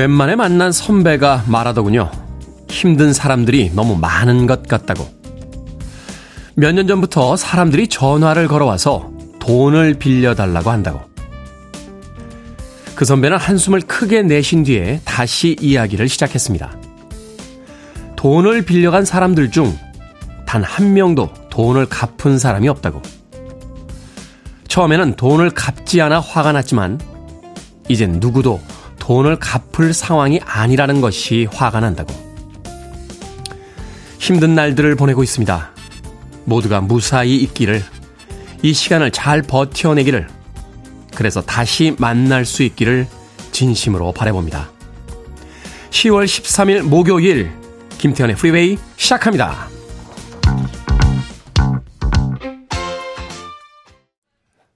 [0.00, 2.10] 오랜만에 만난 선배가 말하더군요.
[2.70, 5.06] 힘든 사람들이 너무 많은 것 같다고.
[6.54, 9.10] 몇 년 전부터 사람들이 전화를 걸어와서
[9.40, 11.02] 돈을 빌려달라고 한다고.
[12.94, 16.72] 그 선배는 한숨을 크게 내신 뒤에 다시 이야기를 시작했습니다.
[18.16, 19.76] 돈을 빌려간 사람들 중
[20.46, 23.02] 단 한 명도 돈을 갚은 사람이 없다고.
[24.66, 26.98] 처음에는 돈을 갚지 않아 화가 났지만,
[27.88, 28.60] 이젠 누구도
[29.10, 32.14] 돈을 갚을 상황이 아니라는 것이 화가 난다고.
[34.20, 35.70] 힘든 날들을 보내고 있습니다.
[36.44, 37.82] 모두가 무사히 있기를,
[38.62, 40.28] 이 시간을 잘 버텨내기를,
[41.16, 43.08] 그래서 다시 만날 수 있기를
[43.50, 44.70] 진심으로 바라봅니다.
[45.90, 47.50] 10월 13일 목요일,
[47.98, 49.69] 김태현의 프리웨이 시작합니다.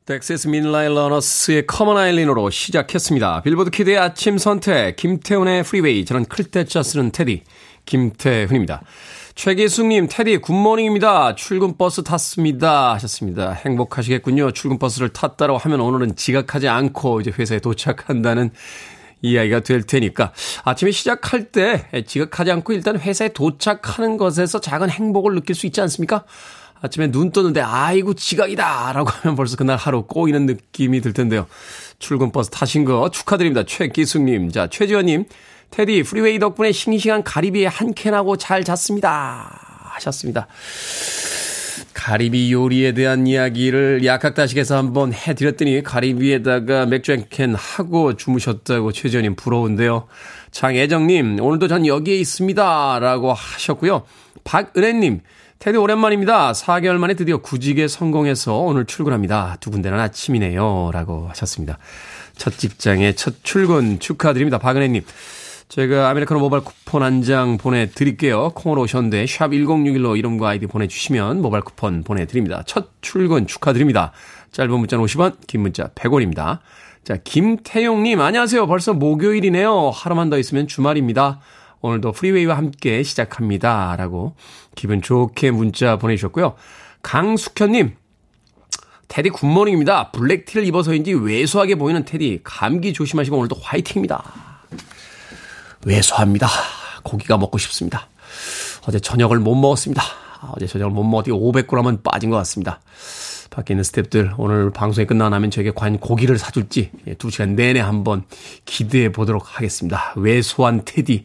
[0.06, 3.40] Dexys Midnight Runners의 Come On Eileen으로 시작했습니다.
[3.40, 7.42] 빌보드 키드의 아침 선택, 김태훈의 프리웨이, 저는 클 태 자 쓰는 테디,
[7.86, 8.82] 김태훈입니다.
[9.34, 11.36] 최기숙님, 테디, good morning입니다.
[11.36, 12.92] 출근 버스 탔습니다.
[12.92, 13.52] 하셨습니다.
[13.52, 14.50] 행복하시겠군요.
[14.50, 18.50] 출근 버스를 탔다고 하면 오늘은 지각하지 않고 이제 회사에 도착한다는
[19.22, 25.54] 이야기가 될 테니까 아침에 시작할 때 지각하지 않고 일단 회사에 도착하는 것에서 작은 행복을 느낄
[25.54, 26.24] 수 있지 않습니까?
[26.84, 31.46] 아침에 눈 떴는데 아이고 지각이다 라고 하면 벌써 그날 하루 꼬이는 느낌이 들 텐데요.
[31.98, 33.64] 출근 버스 타신 거 축하드립니다.
[33.64, 34.50] 최기숙님.
[34.50, 35.24] 자, 최지원님.
[35.70, 39.88] 테디, 프리웨이 덕분에 싱싱한 가리비에 한 캔하고 잘 잤습니다.
[39.94, 40.46] 하셨습니다.
[41.94, 50.06] 가리비 요리에 대한 이야기를 박학다식에서 한번 해드렸더니 가리비에다가 맥주 한 캔 하고 주무셨다고 최지원님 부러운데요.
[50.50, 52.98] 장애정님, 오늘도 전 여기에 있습니다.
[53.00, 54.02] 라고 하셨고요.
[54.44, 55.22] 박은혜님,
[55.64, 56.52] 테디 오랜만입니다.
[56.52, 59.56] 4개월 만에 드디어 구직에 성공해서 오늘 출근합니다.
[59.60, 60.90] 두 군데는 아침이네요.
[60.92, 61.78] 라고 하셨습니다.
[62.36, 64.58] 첫 직장에 첫 출근 축하드립니다.
[64.58, 65.02] 박은혜님.
[65.70, 68.50] 제가 아메리카노 모바일 쿠폰 한 장 보내드릴게요.
[68.50, 72.62] 콩으로 오셨는데 샵 1061로 이름과 아이디 보내주시면 모바일 쿠폰 보내드립니다.
[72.66, 74.12] 첫 출근 축하드립니다.
[74.52, 76.58] 짧은 문자는 50원, 긴 문자 100원입니다.
[77.04, 78.66] 자, 김태용님 안녕하세요.
[78.66, 79.92] 벌써 목요일이네요.
[79.94, 81.40] 하루만 더 있으면 주말입니다.
[81.84, 83.94] 오늘도 프리웨이와 함께 시작합니다.
[83.96, 84.34] 라고
[84.74, 86.54] 기분 좋게 문자 보내주셨고요.
[87.02, 87.94] 강숙현님,
[89.08, 90.10] 테디 굿모닝입니다.
[90.12, 94.24] 블랙티를 입어서인지 왜소하게 보이는 테디, 감기 조심하시고 오늘도 화이팅입니다.
[95.84, 96.48] 왜소합니다.
[97.02, 98.08] 고기가 먹고 싶습니다.
[98.88, 100.02] 어제 저녁을 못 먹었습니다.
[100.52, 102.80] 어제 저녁을 못 먹었더니 500g은 빠진 것 같습니다.
[103.50, 107.80] 밖에 있는 스탭들 오늘 방송이 끝나고 나면 저에게 과연 고기를 사줄지 예, 두 시간 내내
[107.80, 108.24] 한번
[108.64, 110.14] 기대해 보도록 하겠습니다.
[110.16, 111.24] 왜소한 테디.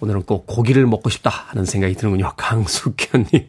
[0.00, 2.32] 오늘은 꼭 고기를 먹고 싶다 하는 생각이 드는군요.
[2.36, 3.48] 강숙현님.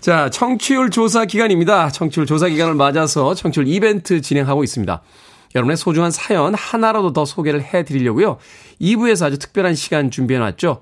[0.00, 1.90] 자, 청취율 조사 기간입니다.
[1.90, 5.02] 청취율 조사 기간을 맞아서 청취율 이벤트 진행하고 있습니다.
[5.54, 8.38] 여러분의 소중한 사연 하나라도 더 소개를 해 드리려고요.
[8.80, 10.80] 2부에서 아주 특별한 시간 준비해 놨죠.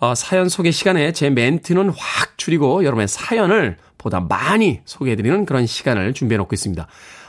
[0.00, 5.66] 어, 사연 소개 시간에 제 멘트는 확 줄이고 여러분의 사연을 보다 많이 소개해 드리는 그런
[5.66, 6.86] 시간을 준비해 놓고 있습니다.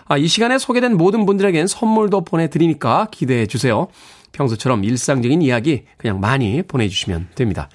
[0.07, 3.87] 아, 이 시간에 소개된 모든 분들에겐 선물도 보내드리니까 기대해 주세요.
[4.31, 7.69] 평소처럼 일상적인 이야기 그냥 많이 보내주시면 됩니다.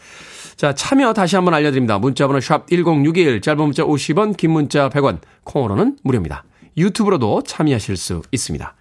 [0.56, 1.98] 자, 참여 다시 한번 알려드립니다.
[1.98, 6.44] 문자번호 샵 1061, 짧은 문자 50원, 긴 문자 100원, 콩으로는 무료입니다.
[6.76, 8.74] 유튜브로도 참여하실 수 있습니다.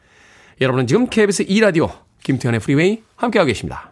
[0.62, 1.90] 여러분은 지금 KBS 2라디오
[2.24, 3.92] 김태훈의 프리웨이 함께하고 계십니다.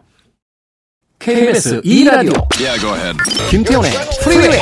[1.18, 3.16] KBS 2라디오 예,
[3.50, 3.90] 김태훈의
[4.22, 4.60] 프리웨이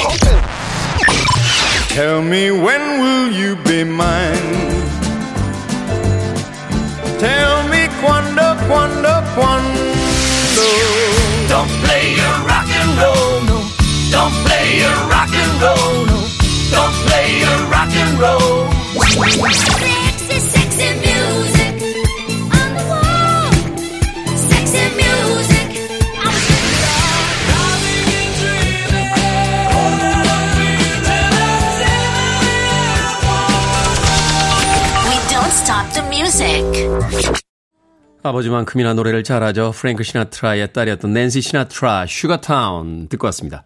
[1.89, 4.76] Tell me when will you be mine
[7.19, 9.81] Tell me quando, quando, quando.
[11.49, 13.59] Don't play your rock and roll, no.
[14.11, 16.19] Don't play your rock and roll, no.
[16.71, 18.69] Don't play your rock and roll.
[19.55, 21.57] Sexy, sexy music
[38.23, 39.71] 아버지만큼이나 노래를 잘하죠.
[39.73, 43.65] 프랭크 시나트라의 딸이었던 낸시 시나트라, Sugar Town 듣고 왔습니다.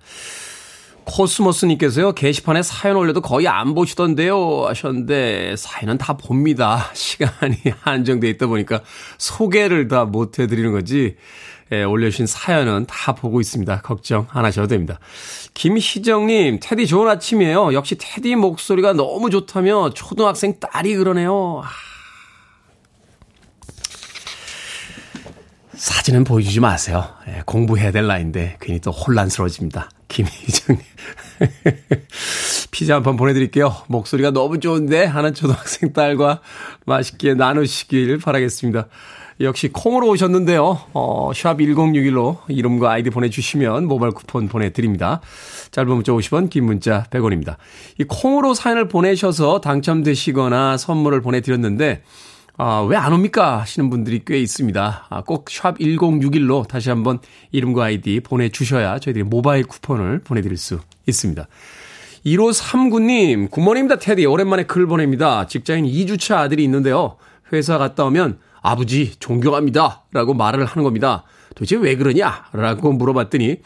[1.05, 4.67] 코스모스님께서요, 게시판에 사연 올려도 거의 안 보시던데요.
[4.67, 6.91] 하셨는데, 사연은 다 봅니다.
[6.95, 8.83] 시간이 한정돼 있다 보니까
[9.19, 11.17] 소개를 다 못 해드리는 거지.
[11.73, 13.81] 예, 올려주신 사연은 다 보고 있습니다.
[13.81, 14.99] 걱정 안 하셔도 됩니다.
[15.55, 17.73] 김희정님, 테디 좋은 아침이에요.
[17.75, 21.63] 역시 테디 목소리가 너무 좋다며 초등학생 딸이 그러네요.
[21.65, 21.90] 아.
[25.81, 27.07] 사진은 보여주지 마세요.
[27.29, 29.89] 예, 공부해야 될 나이인데 괜히 또 혼란스러워집니다.
[30.09, 30.85] 김희정님.
[32.71, 33.75] 피자 한 판 보내드릴게요.
[33.89, 36.41] 목소리가 너무 좋은데 하는 초등학생 딸과
[36.85, 38.89] 맛있게 나누시길 바라겠습니다.
[39.41, 40.81] 역시 콩으로 오셨는데요.
[40.93, 45.23] 어, 샵 1061로 이름과 아이디 보내주시면 모바일 쿠폰 보내드립니다.
[45.71, 47.57] 짧은 문자 50원, 긴 문자 100원입니다.
[47.99, 52.03] 이 콩으로 사연을 보내셔서 당첨되시거나 선물을 보내드렸는데,
[52.63, 53.59] 아, 왜 안 옵니까?
[53.61, 55.07] 하시는 분들이 꽤 있습니다.
[55.09, 57.19] 아, 꼭 샵 1061로 다시 한번
[57.53, 61.47] 이름과 아이디 보내주셔야 저희들이 모바일 쿠폰을 보내드릴 수 있습니다.
[62.27, 64.27] 1539님, 굿모닝입니다, 테디.
[64.27, 65.47] 오랜만에 글 보냅니다.
[65.47, 67.17] 직장인 2주차 아들이 있는데요.
[67.51, 70.03] 회사 갔다 오면 아버지 존경합니다.
[70.13, 71.25] 라고 말을 하는 겁니다.
[71.55, 72.45] 도대체 왜 그러냐?
[72.53, 73.57] 라고 물어봤더니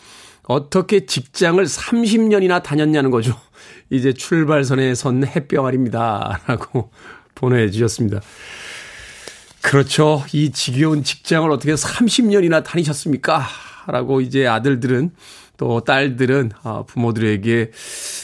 [0.44, 3.34] 어떻게 직장을 30년이나 다녔냐는 거죠.
[3.90, 6.42] 이제 출발선에 선 햇병아리입니다.
[6.46, 6.90] 라고
[7.34, 8.20] 보내주셨습니다.
[9.64, 10.22] 그렇죠.
[10.34, 13.46] 이 지겨운 직장을 어떻게 30년이나 다니셨습니까?
[13.86, 15.10] 라고 이제 아들들은
[15.56, 17.70] 또 딸들은 아, 부모들에게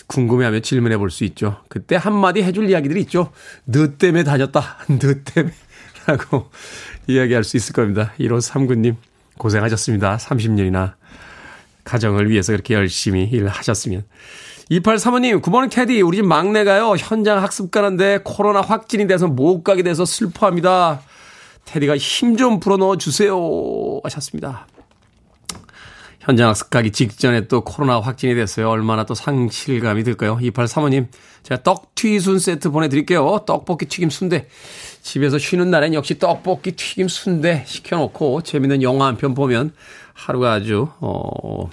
[0.06, 1.56] 궁금해하며 질문해 볼 수 있죠.
[1.68, 3.32] 그때 한마디 해줄 이야기들이 있죠.
[3.64, 4.80] 너 때문에 다녔다.
[5.00, 5.54] 너 때문에.
[6.06, 6.50] 라고
[7.06, 8.12] 이야기할 수 있을 겁니다.
[8.20, 8.96] 1호 3구님
[9.38, 10.18] 고생하셨습니다.
[10.18, 10.92] 30년이나
[11.84, 14.04] 가정을 위해서 그렇게 열심히 일하셨으면.
[14.70, 16.02] 2835님, 굿모닝 테디.
[16.02, 16.96] 우리 집 막내가요.
[16.98, 21.00] 현장 학습 가는데 코로나 확진이 돼서 못 가게 돼서 슬퍼합니다.
[21.64, 23.36] 테디가 힘 좀 불어넣어 주세요.
[24.04, 24.66] 하셨습니다.
[26.20, 28.68] 현장 학습 가기 직전에 또 코로나 확진이 됐어요.
[28.68, 30.36] 얼마나 또 상실감이 들까요?
[30.36, 31.08] 2835님,
[31.44, 33.40] 제가 떡튀순 세트 보내드릴게요.
[33.46, 34.46] 떡볶이 튀김 순대.
[35.02, 39.72] 집에서 쉬는 날엔 역시 떡볶이 튀김 순대 시켜놓고 재밌는 영화 한 편 보면
[40.12, 41.70] 하루가 아주, 어,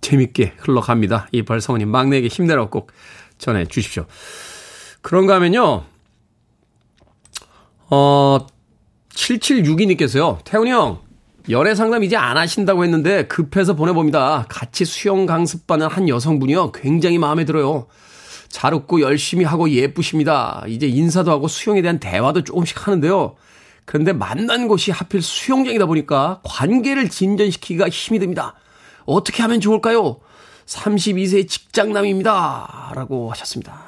[0.00, 1.26] 재밌게 흘러갑니다.
[1.34, 2.92] 2835님, 막내에게 힘내라고 꼭
[3.38, 4.06] 전해 주십시오.
[5.02, 5.82] 그런가 하면요,
[7.90, 8.46] 어,
[9.18, 11.00] 7762님께서요, 태훈이 형,
[11.50, 14.46] 연애 상담 이제 안 하신다고 했는데 급해서 보내봅니다.
[14.48, 16.72] 같이 수영 강습받는 한 여성분이요.
[16.72, 17.86] 굉장히 마음에 들어요.
[18.48, 20.62] 잘 웃고 열심히 하고 예쁘십니다.
[20.68, 23.34] 이제 인사도 하고 수영에 대한 대화도 조금씩 하는데요.
[23.84, 28.54] 그런데 만난 곳이 하필 수영장이다 보니까 관계를 진전시키기가 힘이 듭니다.
[29.06, 30.20] 어떻게 하면 좋을까요?
[30.66, 32.92] 32세 직장남입니다.
[32.94, 33.82] 라고 하셨습니다.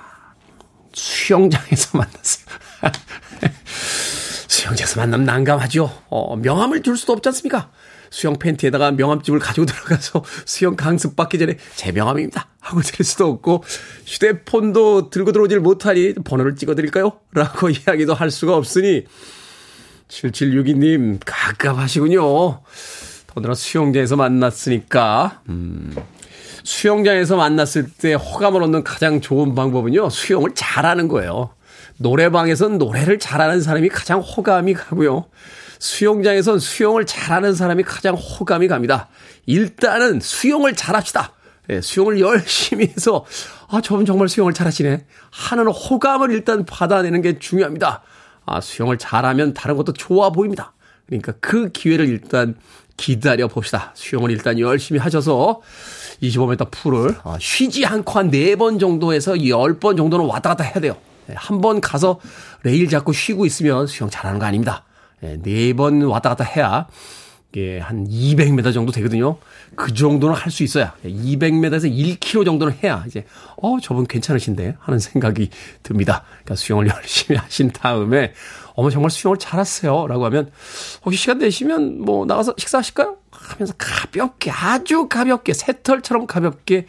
[0.95, 2.47] 수영장에서 만났어요.
[4.51, 5.89] 수영장에서 만나면 난감하죠.
[6.09, 7.71] 어, 명함을 줄 수도 없지 않습니까?
[8.11, 12.49] 수영 팬티에다가 명함집을 가지고 들어가서 수영 강습 받기 전에 제 명함입니다.
[12.59, 13.63] 하고 드릴 수도 없고
[14.07, 17.13] 휴대폰도 들고 들어오질 못하니 번호를 찍어 드릴까요?
[17.33, 19.05] 라고 이야기도 할 수가 없으니
[20.09, 22.63] 7762님 가깝하시군요.
[23.29, 25.95] 더더나 수영장에서 만났으니까 음,
[26.65, 30.11] 수영장에서 만났을 때 호감을 얻는 가장 좋은 방법은요.
[30.11, 31.51] 수영을 잘하는 거예요.
[32.01, 35.27] 노래방에선 노래를 잘하는 사람이 가장 호감이 가고요.
[35.79, 39.09] 수영장에선 수영을 잘하는 사람이 가장 호감이 갑니다.
[39.47, 41.35] 일단은 수영을 잘합시다.
[41.69, 43.25] 예, 수영을 열심히 해서
[43.69, 48.03] 아 저분 정말 수영을 잘하시네 하는 호감을 일단 받아내는 게 중요합니다.
[48.47, 50.73] 아 수영을 잘하면 다른 것도 좋아 보입니다.
[51.07, 52.57] 그러니까 그 기회를 일단
[52.97, 53.93] 기다려 봅시다.
[53.95, 55.61] 수영을 일단 열심히 하셔서
[56.23, 60.97] 25m 풀을 아, 쉬지 않고 한 4번 정도에서 10번 정도는 왔다 갔다 해야 돼요.
[61.31, 62.21] 예, 한번 가서
[62.63, 64.85] 레일 잡고 쉬고 있으면 수영 잘하는 거 아닙니다.
[65.23, 66.87] 예, 네번 왔다 갔다 해야
[67.53, 69.37] 이게 한 200m 정도 되거든요.
[69.75, 73.25] 그 정도는 할 수 있어야 200m에서 1km 정도는 해야 이제
[73.57, 75.51] 어 저분 괜찮으신데 하는 생각이
[75.83, 76.25] 듭니다.
[76.29, 78.33] 그러니까 수영을 열심히 하신 다음에
[78.75, 80.51] 어머 정말 수영을 잘하세요라고 하면
[81.05, 83.17] 혹시 시간 되시면 뭐 나가서 식사하실까요?
[83.31, 86.87] 하면서 가볍게 아주 가볍게 새털처럼 가볍게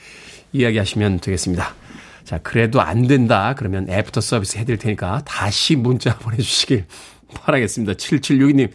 [0.53, 1.80] 이야기하시면 되겠습니다.
[2.23, 3.53] 자, 그래도 안 된다.
[3.57, 6.85] 그러면 애프터 서비스 해드릴 테니까 다시 문자 보내주시길
[7.33, 7.93] 바라겠습니다.
[7.93, 8.71] 7762님,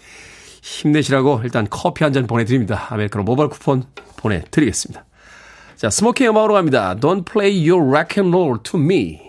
[0.63, 2.87] 힘내시라고 일단 커피 한 잔 보내드립니다.
[2.91, 3.85] 아메리카노 모바일 쿠폰
[4.17, 5.05] 보내드리겠습니다.
[5.77, 6.97] 자, 스모키 음악으로 갑니다.
[6.99, 9.21] Don't play your rock and roll to me.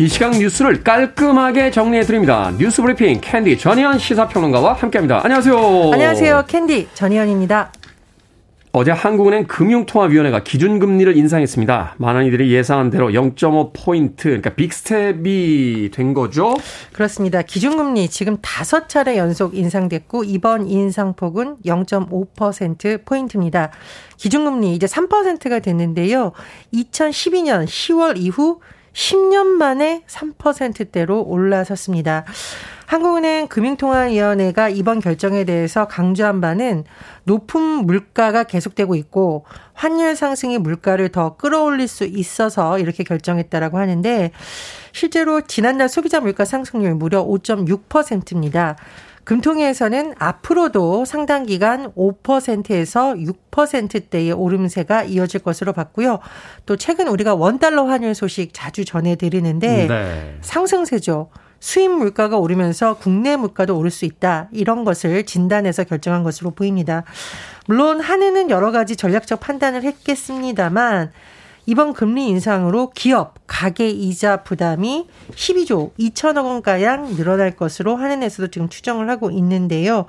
[0.00, 2.52] 이 시각 뉴스를 깔끔하게 정리해 드립니다.
[2.56, 5.22] 뉴스 브리핑 캔디 전희연 시사평론가와 함께합니다.
[5.24, 5.90] 안녕하세요.
[5.92, 6.44] 안녕하세요.
[6.46, 7.72] 캔디 전희연입니다.
[8.70, 11.96] 어제 한국은행 금융통화위원회가 기준금리를 인상했습니다.
[11.96, 16.54] 많은 이들이 예상한 대로 0.5포인트, 그러니까 빅스텝이 된 거죠?
[16.92, 17.42] 그렇습니다.
[17.42, 23.70] 기준금리 지금 다섯 차례 연속 인상됐고, 이번 인상폭은 0.5%포인트입니다.
[24.16, 26.30] 기준금리 이제 3%가 됐는데요.
[26.72, 28.60] 2012년 10월 이후
[28.92, 32.24] 10년 만에 3%대로 올라섰습니다.
[32.86, 36.84] 한국은행 금융통화위원회가 이번 결정에 대해서 강조한 바는
[37.24, 44.30] 높은 물가가 계속되고 있고 환율 상승이 물가를 더 끌어올릴 수 있어서 이렇게 결정했다라고 하는데
[44.92, 48.76] 실제로 지난달 소비자 물가 상승률 무려 5.6%입니다.
[49.28, 56.20] 금통위에서는 앞으로도 상당 기간 5%에서 6%대의 오름세가 이어질 것으로 봤고요.
[56.64, 60.38] 또 최근 우리가 원달러 환율 소식 자주 전해드리는데 네.
[60.40, 61.28] 상승세죠.
[61.60, 64.48] 수입 물가가 오르면서 국내 물가도 오를 수 있다.
[64.50, 67.04] 이런 것을 진단해서 결정한 것으로 보입니다.
[67.66, 71.12] 물론 한은은 여러 가지 전략적 판단을 했겠습니다만
[71.68, 79.10] 이번 금리 인상으로 기업 가계 이자 부담이 12조 2천억 원가량 늘어날 것으로 한은에서도 지금 추정을
[79.10, 80.06] 하고 있는데요.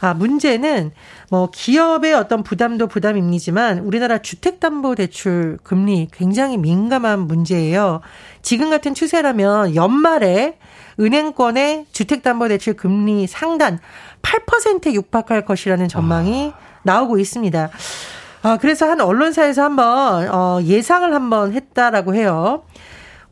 [0.00, 0.92] 아, 문제는
[1.28, 8.00] 뭐 기업의 어떤 부담도 부담입니지만 우리나라 주택담보대출 금리 굉장히 민감한 문제예요.
[8.42, 10.56] 지금 같은 추세라면 연말에
[11.00, 13.80] 은행권의 주택담보대출 금리 상단
[14.22, 16.58] 8%에 육박할 것이라는 전망이 아.
[16.84, 17.70] 나오고 있습니다.
[18.42, 22.64] 아, 그래서 한 언론사에서 한번 어, 예상을 한번 했다라고 해요.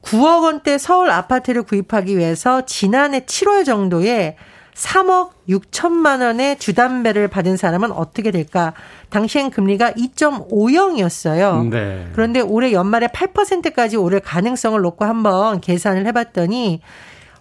[0.03, 4.37] 9억 원대 서울 아파트를 구입하기 위해서 지난해 7월 정도에
[4.75, 8.73] 3억 6천만 원의 주담배를 받은 사람은 어떻게 될까?
[9.11, 11.69] 당시엔 금리가 2.50이었어요.
[11.69, 12.09] 네.
[12.15, 16.81] 그런데 올해 연말에 8%까지 오를 가능성을 놓고 한번 계산을 해봤더니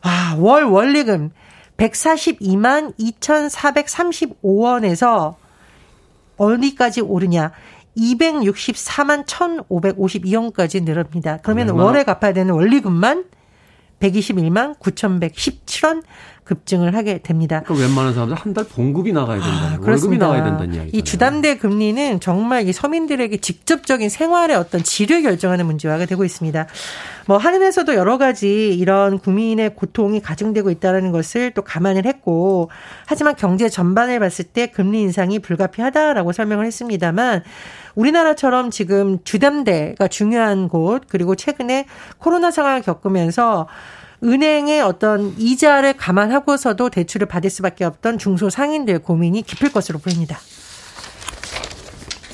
[0.01, 1.31] 아, 월 원리금
[1.77, 5.35] 142만 2,435원에서
[6.39, 7.51] 어디까지 오르냐?
[7.97, 11.37] 264만 1,552원까지 늘어납니다.
[11.43, 11.83] 그러면 얼마?
[11.83, 13.25] 월에 갚아야 되는 원리금만
[13.99, 16.03] 121만 9,117원
[16.49, 17.61] 급증을 하게 됩니다.
[17.63, 19.49] 그러니까 웬만한 사람들 한 달 봉급이 나가야 된다.
[19.49, 20.89] 아, 월급이 나가야 된다는 이야기.
[20.97, 26.65] 이 주담대 금리는 정말 이 서민들에게 직접적인 생활의 어떤 질을 결정하는 문제화가 되고 있습니다.
[27.27, 32.71] 뭐 하늘에서도 여러 가지 이런 국민의 고통이 가중되고 있다는 것을 또 감안을 했고
[33.05, 37.43] 하지만 경제 전반을 봤을 때 금리 인상이 불가피하다라고 설명을 했습니다만
[37.93, 41.85] 우리나라처럼 지금 주담대가 중요한 곳 그리고 최근에
[42.17, 43.67] 코로나 상황을 겪으면서
[44.23, 50.37] 은행의 어떤 이자를 감안하고서도 대출을 받을 수밖에 없던 중소상인들 고민이 깊을 것으로 보입니다.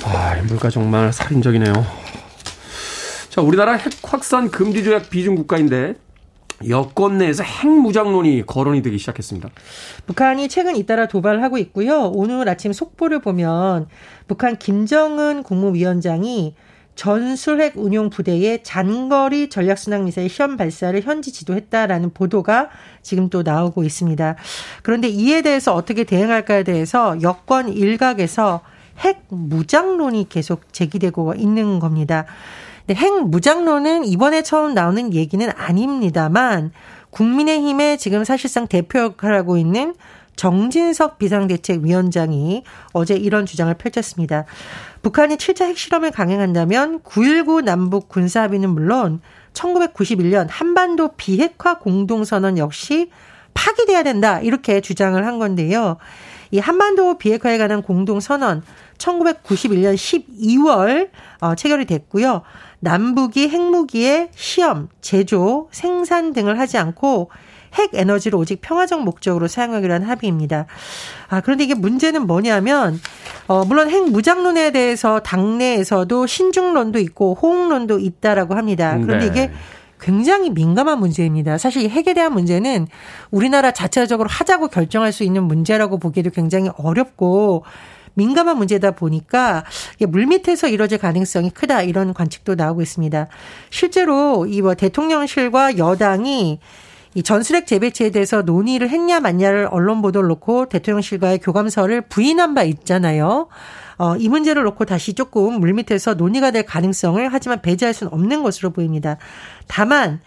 [0.04, 1.74] 아, 물가 정말 살인적이네요.
[3.30, 5.96] 자, 우리나라 핵 확산 금지 조약 비중 국가인데
[6.70, 9.50] 여권 내에서 핵무장론이 거론이 되기 시작했습니다.
[10.06, 12.12] 북한이 최근 잇따라 도발을 하고 있고요.
[12.13, 13.88] 오늘 아침 속보를 보면
[14.27, 16.56] 북한 김정은 국무위원장이
[16.95, 22.69] 전술핵 운용 부대의 장거리 전략 순항 미사일 시험 발사를 현지 지도했다라는 보도가
[23.01, 24.35] 지금 또 나오고 있습니다.
[24.81, 28.61] 그런데 이에 대해서 어떻게 대응할까에 대해서 여권 일각에서
[28.99, 32.25] 핵 무장론이 계속 제기되고 있는 겁니다.
[32.89, 36.71] 핵 무장론은 이번에 처음 나오는 얘기는 아닙니다만
[37.09, 39.95] 국민의힘의 지금 사실상 대표 역할을 하고 있는
[40.35, 44.45] 정진석 비상대책위원장이 어제 이런 주장을 펼쳤습니다.
[45.05, 49.21] 북한이 7차 핵실험을 강행한다면 9.19 남북 군사합의는 물론
[49.53, 53.12] 1991년 한반도 비핵화 공동선언 역시
[53.53, 54.39] 파기돼야 된다.
[54.39, 55.97] 이렇게 주장을 한 건데요.
[56.50, 58.63] 이 한반도 비핵화에 관한 공동선언
[58.97, 62.41] 1991년 12월 어, 체결이 됐고요.
[62.79, 67.29] 남북이 핵무기의 시험, 제조, 생산 등을 하지 않고
[67.75, 70.65] 핵 에너지를 오직 평화적 목적으로 사용하기로 한 합의입니다.
[71.27, 73.00] 아, 그런데 이게 문제는 뭐냐면,
[73.48, 78.98] 어, 물론 핵 무장론에 대해서 당내에서도 신중론도 있고 호응론도 있다라고 합니다.
[79.01, 79.25] 그런데 네.
[79.27, 79.51] 이게
[80.00, 81.58] 굉장히 민감한 문제입니다.
[81.58, 82.88] 사실 핵에 대한 문제는
[83.32, 87.63] 우리나라 자체적으로 하자고 결정할 수 있는 문제라고 보기에도 굉장히 어렵고
[88.13, 89.63] 민감한 문제다 보니까
[90.00, 93.27] 물밑에서 이뤄질 가능성이 크다 이런 관측도 나오고 있습니다.
[93.70, 96.60] 실제로 이뭐 대통령실과 여당이
[97.15, 103.48] 이 전술핵 재배치에 대해서 논의를 했냐 맞냐를 언론 보도를 놓고 대통령실과의 교감서를 부인한 바 있잖아요.
[103.98, 108.72] 어, 이 문제를 놓고 다시 조금 물밑에서 논의가 될 가능성을 하지만 배제할 수는 없는 것으로
[108.72, 109.17] 보입니다.
[109.67, 110.19] 다만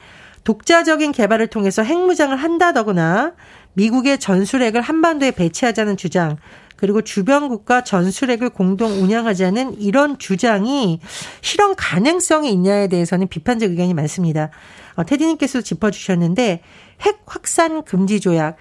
[0.44, 3.34] 독자적인 개발을 통해서 핵무장을 한다더구나
[3.74, 6.38] 미국의 전술핵을 한반도에 배치하자는 주장
[6.78, 11.00] 그리고 주변 국가 전술핵을 공동 운영하자는 이런 주장이
[11.40, 14.50] 실현 가능성이 있냐에 대해서는 비판적 의견이 많습니다.
[14.94, 16.62] 어, 테디님께서 짚어주셨는데
[17.00, 18.56] 핵 확산 금지 조약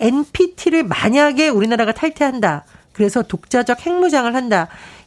[0.00, 2.64] NPT를 만약에 우리나라가 탈퇴한다.
[2.98, 4.66] 그래서 독자적 핵무장을 한다.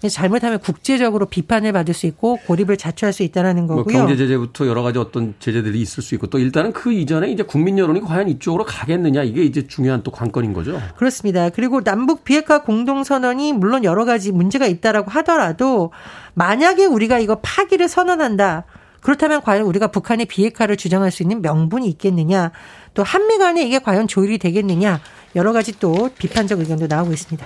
[0.10, 3.94] 잘못하면 국제적으로 비판을 받을 수 있고 고립을 자초할 수 있다라는 뭐 거고요.
[3.94, 7.44] 뭐 경제 제재부터 여러 가지 어떤 제재들이 있을 수 있고 또 일단은 그 이전에 이제
[7.44, 10.82] 국민 여론이 과연 이쪽으로 가겠느냐 이게 이제 중요한 또 관건인 거죠.
[10.96, 11.50] 그렇습니다.
[11.50, 15.92] 그리고 남북 비핵화 공동 선언이 물론 여러 가지 문제가 있다라고 하더라도
[16.34, 18.64] 만약에 우리가 이거 파기를 선언한다.
[19.02, 22.52] 그렇다면 과연 우리가 북한의 비핵화를 주장할 수 있는 명분이 있겠느냐?
[22.94, 25.02] 또 한미 간에 이게 과연 조율이 되겠느냐?
[25.36, 27.46] 여러 가지 또 비판적 의견도 나오고 있습니다.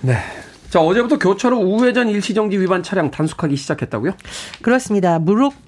[0.00, 0.16] 네.
[0.70, 4.12] 자, 어제부터 교차로 우회전 일시정지 위반 차량 단속하기 시작했다고요?
[4.62, 5.18] 그렇습니다.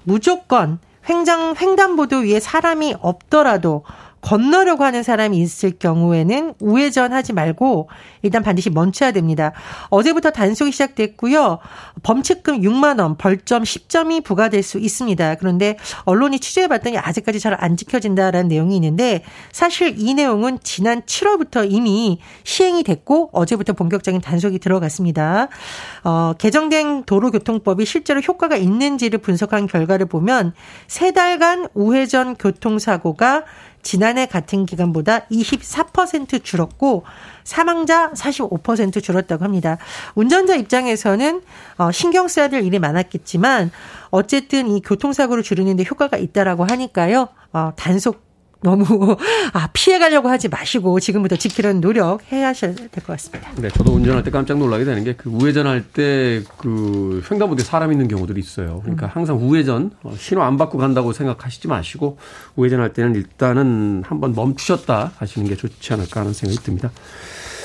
[0.03, 3.83] 무조건 횡장, 횡단보도 위에 사람이 없더라도
[4.21, 7.89] 건너려고 하는 사람이 있을 경우에는 우회전하지 말고
[8.21, 9.53] 일단 반드시 멈춰야 됩니다.
[9.89, 11.59] 어제부터 단속이 시작됐고요.
[12.03, 15.35] 범칙금 6만 원, 벌점 10점이 부과될 수 있습니다.
[15.35, 22.19] 그런데 언론이 취재해봤더니 아직까지 잘 안 지켜진다라는 내용이 있는데 사실 이 내용은 지난 7월부터 이미
[22.43, 25.47] 시행이 됐고 어제부터 본격적인 단속이 들어갔습니다.
[26.03, 30.53] 어, 개정된 도로교통법이 실제로 효과가 있는지를 분석한 결과를 보면
[30.87, 33.43] 세 달간 우회전 교통사고가
[33.81, 37.03] 지난해 같은 기간보다 24% 줄었고
[37.43, 39.77] 사망자 45% 줄었다고 합니다.
[40.15, 41.41] 운전자 입장에서는
[41.77, 43.71] 어, 신경 써야 될 일이 많았겠지만
[44.09, 47.29] 어쨌든 이 교통사고를 줄이는데 효과가 있다라고 하니까요.
[47.53, 48.30] 어, 단속
[48.61, 49.17] 너무
[49.53, 53.49] 아 피해 가려고 하지 마시고 지금부터 지키려는 노력 해야 될 것 같습니다.
[53.57, 58.07] 네, 저도 운전할 때 깜짝 놀라게 되는 게 그 우회전할 때 그 횡단보도에 사람 있는
[58.07, 58.79] 경우들이 있어요.
[58.81, 59.11] 그러니까 음.
[59.13, 62.17] 항상 우회전 어, 신호 안 받고 간다고 생각하시지 마시고
[62.55, 66.91] 우회전할 때는 일단은 한번 멈추셨다 하시는 게 좋지 않을까 하는 생각이 듭니다.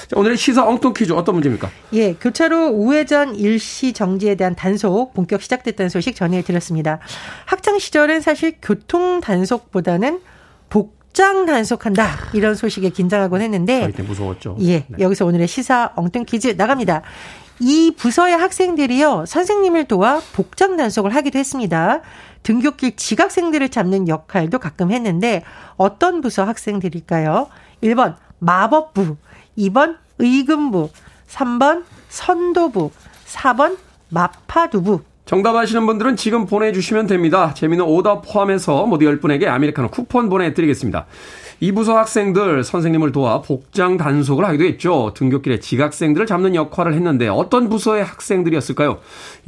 [0.08, 1.68] 자, 오늘의 시사 엉뚱 퀴즈 어떤 문제입니까?
[1.94, 7.00] 예, 교차로 우회전 일시 정지에 대한 단속 본격 시작됐다는 소식 전해드렸습니다.
[7.44, 10.20] 학창 시절은 사실 교통 단속보다는
[10.68, 14.56] 복장 단속한다 이런 소식에 긴장하곤 했는데 저희 때 무서웠죠.
[14.60, 14.98] 예, 네.
[14.98, 17.02] 여기서 오늘의 시사 엉뚱 퀴즈 나갑니다.
[17.58, 22.02] 이 부서의 학생들이요 선생님을 도와 복장 단속을 하기도 했습니다.
[22.42, 25.42] 등굣길 지각생들을 잡는 역할도 가끔 했는데
[25.76, 27.48] 어떤 부서 학생들일까요?
[27.82, 29.16] 1번 마법부,
[29.58, 30.90] 2번 의금부,
[31.28, 32.90] 3번 선도부,
[33.26, 33.78] 4번
[34.10, 35.00] 마파두부.
[35.26, 37.52] 정답 아시는 분들은 지금 보내주시면 됩니다.
[37.52, 41.06] 재미는 오답 포함해서 모두 10분에게 아메리카노 쿠폰 보내드리겠습니다.
[41.58, 45.12] 이 부서 학생들 선생님을 도와 복장 단속을 하기도 했죠.
[45.16, 48.98] 등교길에 지각생들을 잡는 역할을 했는데 어떤 부서의 학생들이었을까요?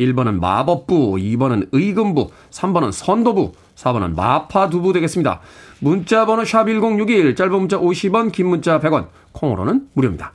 [0.01, 5.41] 1번은 마법부, 2번은 의금부, 3번은 선도부, 4번은 마파두부 되겠습니다.
[5.79, 10.33] 문자 번호 샵1061 짧은 문자 50원 긴 문자 100원 콩으로는 무료입니다.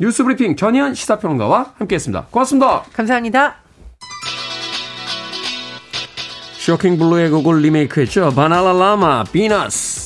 [0.00, 2.26] 뉴스브리핑 전희연 시사평론가와 함께했습니다.
[2.32, 2.82] 고맙습니다.
[2.92, 3.63] 감사합니다.
[6.64, 8.32] 쇼킹 블루의 곡을 리메이크했죠.
[8.34, 10.02] 바나나 라마, 비너스.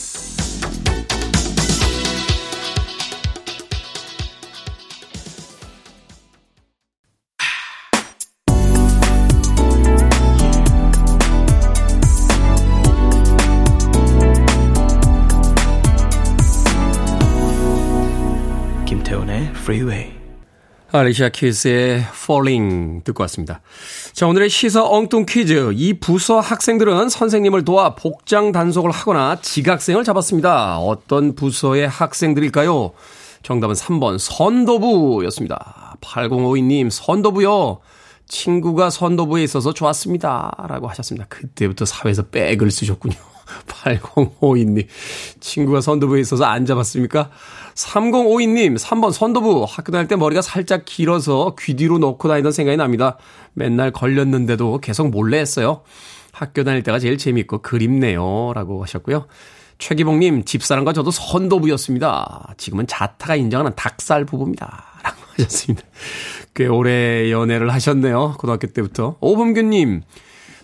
[18.84, 20.18] 김태훈의 Freeway.
[20.90, 23.60] 알리샤 키스의 Falling 듣고 왔습니다.
[24.18, 25.70] 자, 오늘의 시사 엉뚱 퀴즈.
[25.76, 30.80] 이 부서 학생들은 선생님을 도와 복장 단속을 하거나 지각생을 잡았습니다.
[30.80, 32.94] 어떤 부서의 학생들일까요?
[33.44, 35.98] 정답은 3번 선도부였습니다.
[36.00, 37.78] 8052님, 선도부요.
[38.26, 40.66] 친구가 선도부에 있어서 좋았습니다.
[40.68, 41.24] 라고 하셨습니다.
[41.28, 43.14] 그때부터 사회에서 백을 쓰셨군요.
[43.68, 44.86] 8052님.
[45.40, 47.30] 친구가 선도부에 있어서 안 잡았습니까?
[47.74, 49.66] 3052님, 3번 선도부.
[49.68, 53.18] 학교 다닐 때 머리가 살짝 길어서 귀 뒤로 놓고 다니던 생각이 납니다.
[53.54, 55.82] 맨날 걸렸는데도 계속 몰래 했어요.
[56.32, 58.52] 학교 다닐 때가 제일 재밌고 그립네요.
[58.54, 59.26] 라고 하셨고요.
[59.78, 62.54] 최기봉님, 집사람과 저도 선도부였습니다.
[62.56, 64.84] 지금은 자타가 인정하는 닭살 부부입니다.
[65.02, 65.86] 라고 하셨습니다.
[66.54, 68.34] 꽤 오래 연애를 하셨네요.
[68.38, 69.16] 고등학교 때부터.
[69.20, 70.02] 오범규님,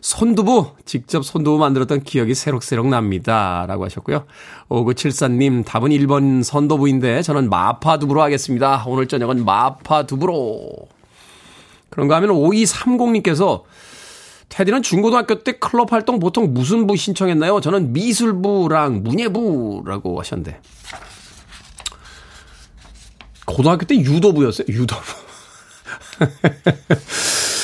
[0.05, 3.65] 손두부, 직접 손두부 만들었던 기억이 새록새록 납니다.
[3.67, 4.27] 라고 하셨고요.
[4.69, 8.85] 5974님, 답은 1번 선도부인데 저는 마파두부로 하겠습니다.
[8.87, 10.69] 오늘 저녁은 마파두부로.
[11.89, 13.63] 그런가 하면 5230님께서
[14.51, 17.63] 테디는 중고등학교 때 클럽 활동 보통 무슨 부 신청했나요?
[17.63, 20.61] 저는 미술부랑 문예부라고 하셨는데.
[23.47, 24.67] 고등학교 때 유도부였어요?
[24.69, 25.03] 유도부.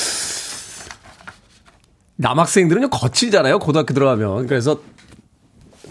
[2.21, 4.47] 남학생들은요 거칠잖아요 고등학교 들어가면.
[4.47, 4.81] 그래서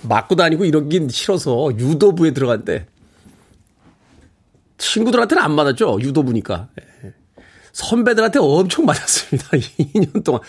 [0.02, 2.86] 맞고 다니고 이러긴 싫어서 유도부에 들어갔는데
[4.78, 6.68] 친구들한테는 안 맞았죠 유도부니까.
[6.80, 7.14] 예.
[7.72, 10.40] 선배들한테 엄청 맞았습니다 2년 동안.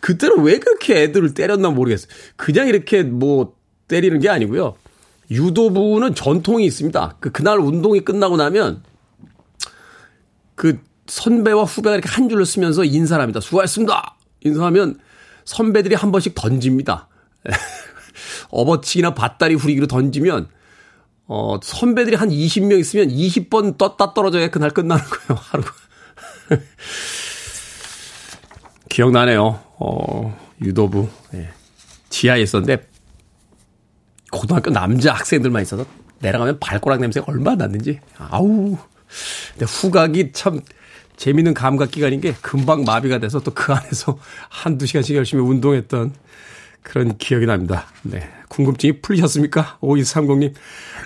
[0.00, 2.08] 그때는 왜 그렇게 애들을 때렸나 모르겠어요.
[2.36, 3.54] 그냥 이렇게 뭐
[3.88, 4.76] 때리는 게 아니고요.
[5.30, 7.16] 유도부는 전통이 있습니다.
[7.20, 8.82] 그 그날 운동이 끝나고 나면
[10.54, 13.40] 그 선배와 후배가 이렇게 한 줄로 쓰면서 인사를 합니다.
[13.40, 14.16] 수고하셨습니다!
[14.42, 14.98] 인사하면
[15.46, 17.08] 선배들이 한 번씩 던집니다.
[18.50, 20.48] 업어치기나 밭다리 후리기로 던지면
[21.28, 25.72] 어, 선배들이 한 20명 있으면 20번 떴다 떨어져야 그날 끝나는 거예요, 하루가.
[28.88, 29.60] 기억나네요.
[29.78, 31.08] 어, 유도부.
[31.34, 31.50] 예.
[32.08, 32.86] 지하에 있었는데,
[34.30, 35.84] 고등학교 남자 학생들만 있어서
[36.20, 38.00] 내려가면 발꼬락 냄새가 얼마나 났는지.
[38.16, 38.76] 아우.
[39.52, 40.60] 근데 후각이 참
[41.16, 44.18] 재밌는 감각 기간인 게 금방 마비가 돼서 또 그 안에서
[44.50, 46.12] 한두 시간씩 열심히 운동했던
[46.82, 47.86] 그런 기억이 납니다.
[48.02, 48.28] 네.
[48.48, 49.78] 궁금증이 풀리셨습니까?
[49.80, 50.52] 5230님.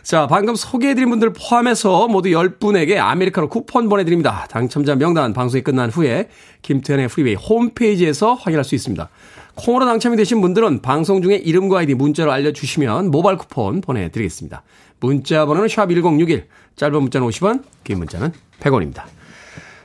[0.03, 4.47] 자, 방금 소개해드린 분들 포함해서 모두 10분에게 아메리카노 쿠폰 보내드립니다.
[4.51, 6.29] 당첨자 명단 방송이 끝난 후에
[6.63, 9.09] 김태훈의 프리웨이 홈페이지에서 확인할 수 있습니다.
[9.55, 14.63] 콩으로 당첨이 되신 분들은 방송 중에 이름과 아이디 문자로 알려주시면 모바일 쿠폰 보내드리겠습니다.
[15.01, 16.45] 문자 번호는 샵1061,
[16.77, 19.05] 짧은 문자는 50원, 긴 문자는 100원입니다.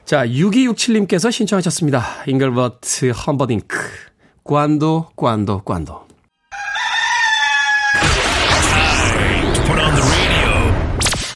[0.05, 2.05] 자, 6267님께서 신청하셨습니다.
[2.27, 3.75] 잉글버트 험버딩크,
[4.43, 6.05] 관도, 관도, 관도.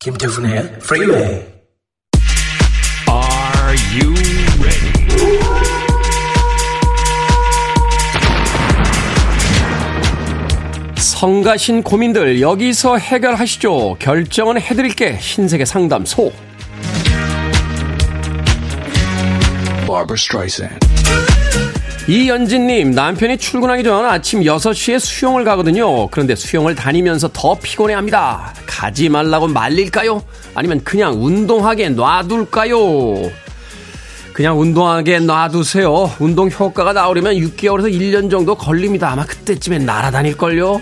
[0.02, 1.20] 김태훈의 프리웨이
[3.10, 4.14] Are you
[4.62, 5.00] ready?
[10.96, 13.98] 성가신 고민들 여기서 해결하시죠.
[14.00, 16.49] 결정은 해드릴게 신세계 상담소.
[22.08, 26.08] 이연진님, 남편이 출근하기 전 아침 6시에 수영을 가거든요.
[26.08, 28.52] 그런데 수영을 다니면서 더 피곤해 합니다.
[28.66, 30.24] 가지 말라고 말릴까요?
[30.56, 32.78] 아니면 그냥 운동하게 놔둘까요?
[34.34, 36.12] 그냥 운동하게 놔두세요.
[36.20, 39.12] 운동 효과가 나오려면 6개월에서 1년 정도 걸립니다.
[39.12, 40.82] 아마 그때쯤엔 날아다닐걸요?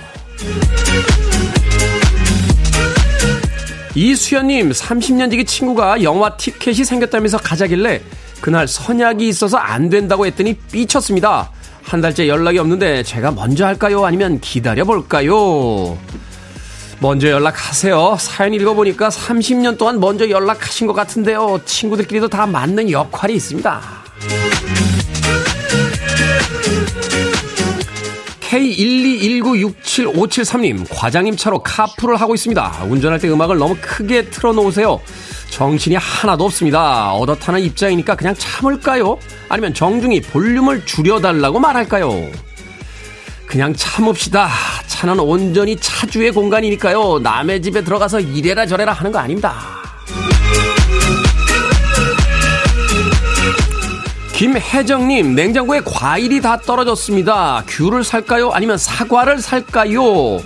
[3.95, 7.99] 이수연님, 30년 지기 친구가 영화 티켓이 생겼다면서 가자길래
[8.41, 11.51] 그날 선약이 있어서 안 된다고 했더니 삐쳤습니다.
[11.83, 14.05] 한 달째 연락이 없는데 제가 먼저 할까요?
[14.05, 15.97] 아니면 기다려볼까요?
[16.99, 18.17] 먼저 연락하세요.
[18.19, 21.59] 사연 읽어보니까 30년 동안 먼저 연락하신 것 같은데요.
[21.65, 23.81] 친구들끼리도 다 맞는 역할이 있습니다.
[28.41, 32.85] K121967573님, 과장님 차로 카풀을 하고 있습니다.
[32.89, 35.01] 운전할 때 음악을 너무 크게 틀어놓으세요.
[35.57, 37.13] 정신이 하나도 없습니다.
[37.13, 39.17] 얻어타는 입장이니까 그냥 참을까요?
[39.49, 42.29] 아니면 정중히 볼륨을 줄여달라고 말할까요?
[43.47, 44.51] 그냥 참읍시다.
[44.85, 47.21] 차는 온전히 차주의 공간이니까요.
[47.23, 49.55] 남의 집에 들어가서 이래라 저래라 하는 거 아닙니다.
[54.33, 57.63] 김혜정님, 냉장고에 과일이 다 떨어졌습니다.
[57.67, 58.51] 귤을 살까요?
[58.51, 60.37] 아니면 사과를 살까요?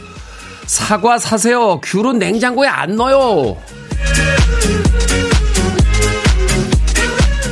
[0.67, 1.81] 사과 사세요.
[1.81, 3.57] 귤은 냉장고에 안 넣어요.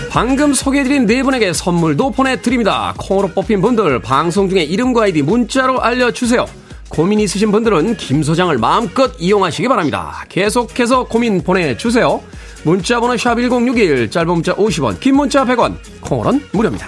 [0.10, 2.96] 방금 소개해드린 네 분에게 선물도 보내드립니다.
[2.98, 6.48] 콩으로 뽑힌 분들 방송 중에 이름과 아이디 문자로 알려주세요.
[6.90, 10.26] 고민 있으신 분들은 김 소장을 마음껏 이용하시기 바랍니다.
[10.28, 12.22] 계속해서 고민 보내주세요.
[12.64, 16.88] 문자번호 샵1061 짧은 문자 50원 긴 문자 100원 콩으로는 무료입니다.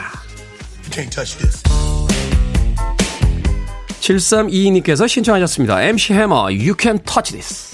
[4.02, 5.84] 7322님께서 신청하셨습니다.
[5.84, 7.72] MC 해머 You Can Touch This.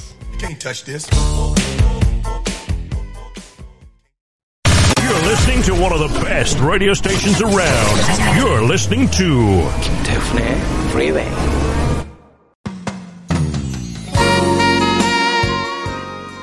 [5.68, 8.00] To one of the best radio stations around.
[8.40, 10.56] You're listening to 김태훈의
[10.92, 11.30] Freeway.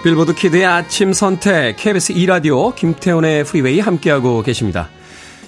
[0.02, 4.90] 빌보드 키드의 아침 선택 KBS 2 라디오 김태훈의 Freeway 함께하고 계십니다.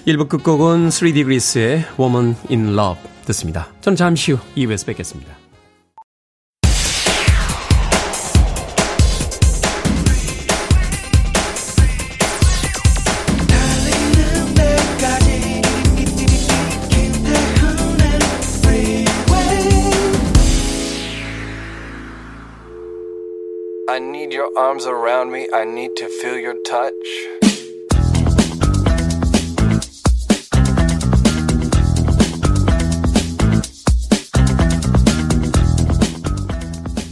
[0.07, 3.67] 1부 끝곡은 3Degrees의 Woman in Love 듣습니다.
[3.81, 5.46] 저는 잠시 후 2부에서 뵙겠습니다.
[24.57, 25.47] Arms around me.
[25.53, 26.93] I need to feel your touch.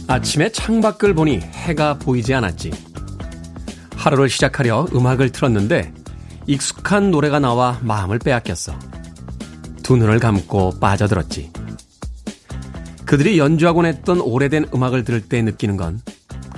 [0.08, 2.72] 아침에 창밖을 보니 해가 보이지 않았지.
[3.96, 5.92] 하루를 시작하려 음악을 틀었는데
[6.46, 8.72] 익숙한 노래가 나와 마음을 빼앗겼어.
[9.82, 11.52] 두 눈을 감고 빠져들었지.
[13.04, 16.00] 그들이 연주하곤 했던 오래된 음악을 들을 때 느끼는 건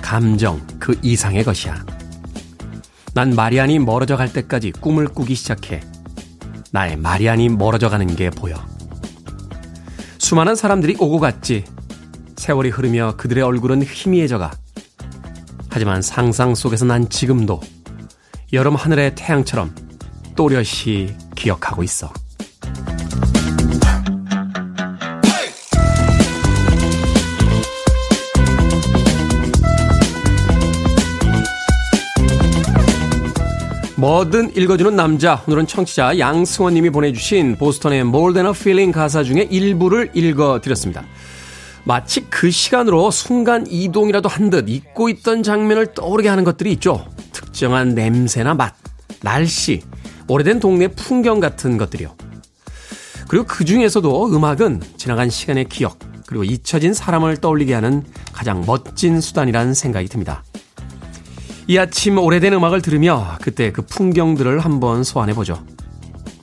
[0.09, 1.85] 감정 그 이상의 것이야.
[3.13, 5.81] 난 마리안이 멀어져 갈 때까지 꿈을 꾸기 시작해.
[6.71, 8.55] 나의 마리안이 멀어져 가는 게 보여.
[10.17, 11.63] 수많은 사람들이 오고 갔지.
[12.37, 14.49] 세월이 흐르며 그들의 얼굴은 희미해져가.
[15.69, 17.61] 하지만 상상 속에서 난 지금도
[18.51, 19.75] 여름 하늘의 태양처럼
[20.35, 22.11] 또렷이 기억하고 있어.
[33.99, 35.43] 뭐든 읽어주는 남자.
[35.45, 41.03] 오늘은 청취자 양승원 님이 보내주신 보스턴의 More Than a Feeling 가사 중에 일부를 읽어드렸습니다.
[41.83, 47.05] 마치 그 시간으로 순간 이동이라도 한 듯 잊고 있던 장면을 떠오르게 하는 것들이 있죠.
[47.33, 48.73] 특정한 냄새나 맛,
[49.21, 49.81] 날씨,
[50.29, 52.15] 오래된 동네 풍경 같은 것들이요.
[53.27, 59.73] 그리고 그 중에서도 음악은 지나간 시간의 기억, 그리고 잊혀진 사람을 떠올리게 하는 가장 멋진 수단이라는
[59.73, 60.43] 생각이 듭니다.
[61.69, 65.63] 이 아침 오래된 음악을 들으며 그때 그 풍경들을 한번 소환해보죠.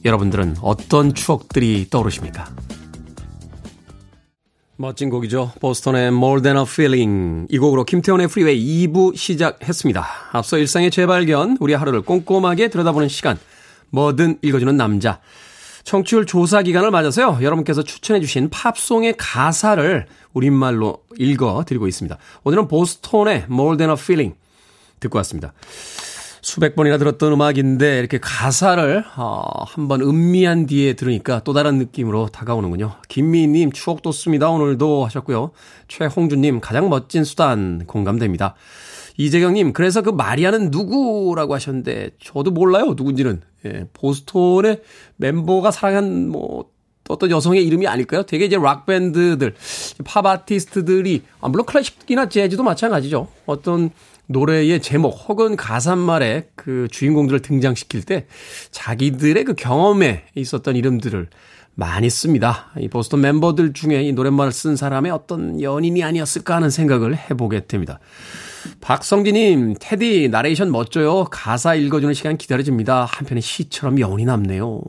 [0.04, 2.48] 여러분들은 어떤 추억들이 떠오르십니까?
[4.76, 5.50] 멋진 곡이죠.
[5.60, 7.48] 보스턴의 More Than a Feeling.
[7.50, 10.06] 이 곡으로 김태훈의 프리웨이 2부 시작했습니다.
[10.30, 13.36] 앞서 일상의 재발견, 우리 하루를 꼼꼼하게 들여다보는 시간.
[13.90, 15.18] 뭐든 읽어주는 남자.
[15.82, 17.40] 청취율 조사 기간을 맞아서요.
[17.42, 22.16] 여러분께서 추천해주신 팝송의 가사를 우리말로 읽어드리고 있습니다.
[22.44, 24.36] 오늘은 보스톤의 More Than a Feeling
[25.00, 25.52] 듣고 왔습니다.
[26.46, 32.92] 수백 번이나 들었던 음악인데 이렇게 가사를 어, 한번 음미한 뒤에 들으니까 또 다른 느낌으로 다가오는군요.
[33.08, 34.48] 김미희님 추억 돋습니다.
[34.50, 35.50] 오늘도 하셨고요.
[35.88, 38.54] 최홍준님 가장 멋진 수단 공감됩니다.
[39.16, 44.82] 이재경님 그래서 그 마리아는 누구라고 하셨는데 저도 몰라요 누군지는 예, 보스톤의
[45.16, 46.66] 멤버가 사랑한 뭐
[47.08, 48.24] 어떤 여성의 이름이 아닐까요?
[48.24, 49.54] 되게 이제 락 밴드들,
[50.04, 53.28] 팝 아티스트들이 아 물론 클래식이나 재즈도 마찬가지죠.
[53.46, 53.90] 어떤
[54.28, 58.26] 노래의 제목 혹은 가사말에 그 주인공들을 등장시킬 때
[58.70, 61.28] 자기들의 그 경험에 있었던 이름들을
[61.74, 62.70] 많이 씁니다.
[62.78, 68.00] 이 보스턴 멤버들 중에 이 노랫말을 쓴 사람의 어떤 연인이 아니었을까 하는 생각을 해보게 됩니다.
[68.80, 71.24] 박성진님, 테디, 나레이션 멋져요.
[71.24, 73.04] 가사 읽어주는 시간 기다려집니다.
[73.04, 74.80] 한편의 시처럼 여운이 남네요.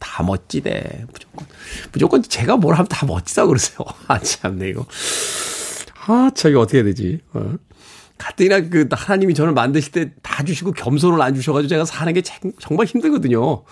[0.00, 1.06] 다 멋지대.
[1.12, 1.46] 무조건.
[1.92, 3.78] 무조건 제가 뭘 하면 다 멋지다 그러세요.
[4.08, 4.86] 아, 참네, 이거.
[6.06, 7.20] 아, 저 이거 어떻게 해야 되지?
[7.32, 7.54] 어.
[8.28, 12.22] 가뜩이나 그 하나님이 저를 만드실 때 다 주시고 겸손을 안 주셔가지고 제가 사는 게
[12.60, 13.64] 정말 힘들거든요.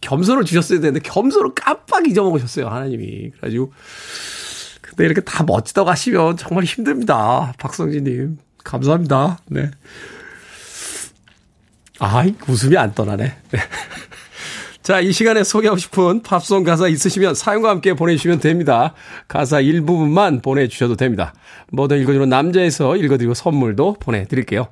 [0.00, 3.28] 겸손을 주셨어야 되는데 겸손을 깜빡 잊어먹으셨어요, 하나님이.
[3.32, 3.70] 그래가지고.
[4.80, 7.52] 근데 이렇게 다 멋지다고 하시면 정말 힘듭니다.
[7.58, 8.38] 박성진님.
[8.64, 9.40] 감사합니다.
[9.48, 9.70] 네.
[11.98, 13.24] 아이, 웃음이 안 떠나네.
[13.50, 13.58] 네.
[14.82, 18.94] 자, 이 시간에 소개하고 싶은 팝송 가사 있으시면 사연과 함께 보내주시면 됩니다.
[19.28, 21.34] 가사 일부분만 보내주셔도 됩니다.
[21.72, 24.68] 뭐든 읽어주는 남자에서 읽어드리고 선물도 보내드릴게요.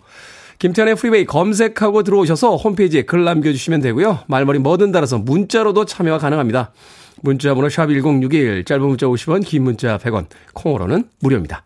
[0.59, 4.21] 김태훈의 프리웨이 검색하고 들어오셔서 홈페이지에 글 남겨주시면 되고요.
[4.27, 6.73] 말머리 뭐든 달아서 문자로도 참여가 가능합니다.
[7.21, 11.65] 문자 번호 샵1061, 짧은 문자 50원, 긴 문자 100원, 콩으로는 무료입니다.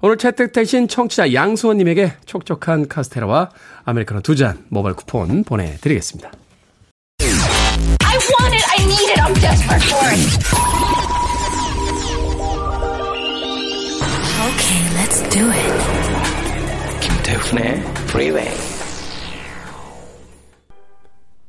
[0.00, 3.50] 오늘 채택되신 청취자 양수원님에게 촉촉한 카스테라와
[3.84, 6.30] 아메리카노 두 잔 모바일 쿠폰 보내드리겠습니다.
[8.14, 8.64] I want it.
[8.70, 9.18] I need it.
[9.18, 10.22] I'm desperate for it.
[14.46, 15.74] Okay, let's do it.
[17.00, 18.54] 김태훈의 Freeway.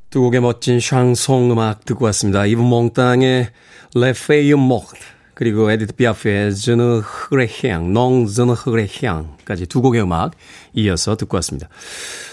[0.10, 2.48] 두 곡의 멋진 샹송 음악 듣고 왔습니다.
[2.48, 3.50] 이브 몽땅의
[3.96, 5.00] Les Feuilles Mortes
[5.36, 10.32] 그리고 에디트 비아프의 Je ne regrette rien, Non je ne regrette rien까지 두 곡의 음악
[10.74, 11.70] 이어서 듣고 왔습니다.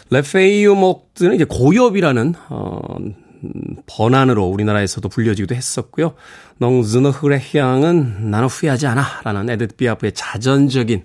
[0.08, 2.80] 레페이유 목드는 이제 고엽이라는 어
[3.86, 6.14] 번안으로 우리나라에서도 불려지기도 했었고요.
[6.58, 11.04] 넝즈너 흐레 향은 나는 후회하지 않아 라는 에디트 비아프의 자전적인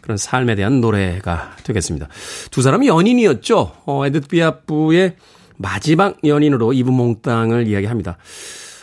[0.00, 2.08] 그런 삶에 대한 노래가 되겠습니다.
[2.50, 3.72] 두 사람이 연인이었죠.
[3.86, 5.16] 어, 에디트 비아프의
[5.56, 8.16] 마지막 연인으로 이브 몽땅을 이야기합니다.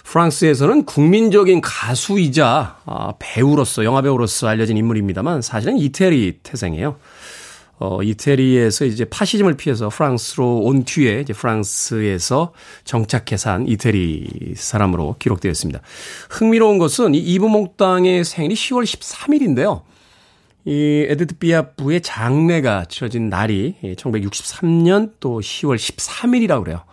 [0.03, 6.97] 프랑스에서는 국민적인 가수이자 아, 배우로서 영화 배우로서 알려진 인물입니다만 사실은 이태리 태생이에요.
[7.79, 12.53] 어, 이태리에서 이제 파시즘을 피해서 프랑스로 온 뒤에 이제 프랑스에서
[12.85, 15.79] 정착해 산 이태리 사람으로 기록되어 있습니다.
[16.29, 19.81] 흥미로운 것은 이 이브몽땅의 생일이 10월 13일인데요.
[20.65, 26.83] 이 에드트 비아프의 장례가 치러진 날이 1963년 또 10월 13일이라고 그래요.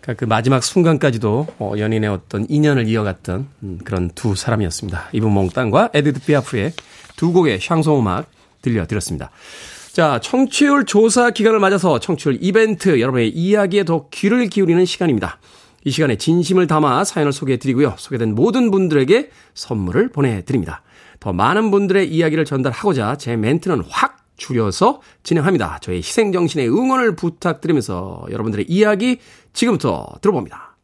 [0.00, 5.10] 그러니까 그 마지막 순간까지도 어, 연인의 어떤 인연을 이어갔던 음, 그런 두 사람이었습니다.
[5.12, 6.72] 이브몽땅과 에드트 비아프의
[7.16, 8.30] 두 곡의 샹송 음악
[8.62, 9.30] 들려드렸습니다.
[9.96, 15.38] 자, 청취율 조사 기간을 맞아서 청취율 이벤트 여러분의 이야기에 더 귀를 기울이는 시간입니다.
[15.86, 17.94] 이 시간에 진심을 담아 사연을 소개해 드리고요.
[17.96, 20.82] 소개된 모든 분들에게 선물을 보내 드립니다.
[21.18, 25.78] 더 많은 분들의 이야기를 전달하고자 제 멘트는 확 줄여서 진행합니다.
[25.80, 29.16] 저의 희생정신의 응원을 부탁드리면서 여러분들의 이야기
[29.54, 30.76] 지금부터 들어봅니다.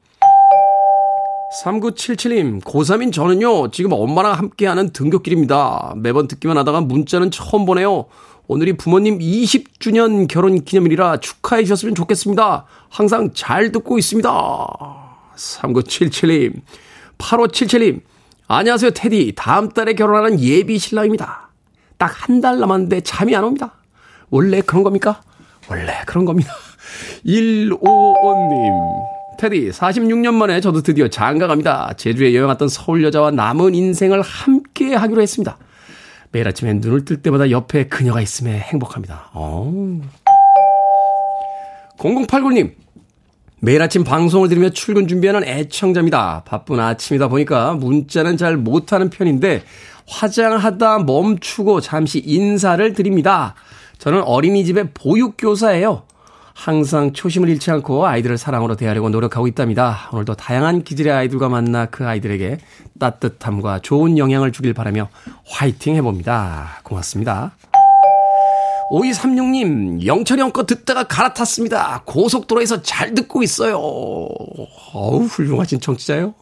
[1.53, 5.97] 3977님, 고3인 저는요, 지금 엄마랑 함께하는 등교길입니다.
[5.99, 8.07] 매번 듣기만 하다가 문자는 처음 보내요.
[8.49, 12.67] 오늘이 부모님 20주년 결혼 기념일이라 축하해 주셨으면 좋겠습니다.
[12.89, 14.29] 항상 잘 듣고 있습니다.
[15.37, 16.61] 3977님,
[17.19, 18.01] 8577님,
[18.49, 19.33] 안녕하세요, 테디.
[19.37, 21.51] 다음 달에 결혼하는 예비 신랑입니다.
[21.99, 23.75] 딱 한 달 남았는데 잠이 안 옵니다.
[24.31, 25.23] 원래 그런 겁니까?
[25.69, 26.53] 원래 그런 겁니다.
[27.25, 28.73] 155님,
[29.39, 31.93] 테디, 46년 만에 저도 드디어 장가 갑니다.
[31.97, 35.57] 제주에 여행 왔던 서울 여자와 남은 인생을 함께 하기로 했습니다.
[36.33, 39.31] 매일 아침에 눈을 뜰 때마다 옆에 그녀가 있음에 행복합니다.
[39.35, 40.01] 어.
[41.99, 42.73] 0089님,
[43.61, 46.43] 매일 아침 방송을 들으며 출근 준비하는 애청자입니다.
[46.45, 49.63] 바쁜 아침이다 보니까 문자는 잘 못하는 편인데
[50.09, 53.55] 화장하다 멈추고 잠시 인사를 드립니다.
[53.99, 56.03] 저는 어린이집의 보육교사예요.
[56.55, 60.09] 항상 초심을 잃지 않고 아이들을 사랑으로 대하려고 노력하고 있답니다.
[60.13, 62.59] 오늘도 다양한 기질의 아이들과 만나 그 아이들에게
[62.99, 65.09] 따뜻함과 좋은 영향을 주길 바라며
[65.47, 66.81] 화이팅 해봅니다.
[66.85, 67.53] 고맙습니다.
[68.93, 72.03] 5236님, 영철이 형 거 듣다가 갈아탔습니다.
[72.05, 73.79] 고속도로에서 잘 듣고 있어요.
[73.79, 76.35] 어우, 훌륭하신 청취자요.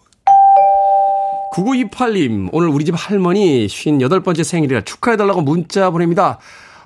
[1.55, 6.38] 9928님, 오늘 우리 집 할머니 58번째 생일이라 축하해달라고 문자 보냅니다.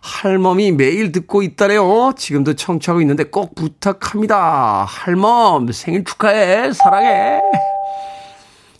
[0.05, 2.13] 할멈이 매일 듣고 있다래요.
[2.15, 4.85] 지금도 청취하고 있는데 꼭 부탁합니다.
[4.87, 6.73] 할멈, 생일 축하해.
[6.75, 7.41] 사랑해.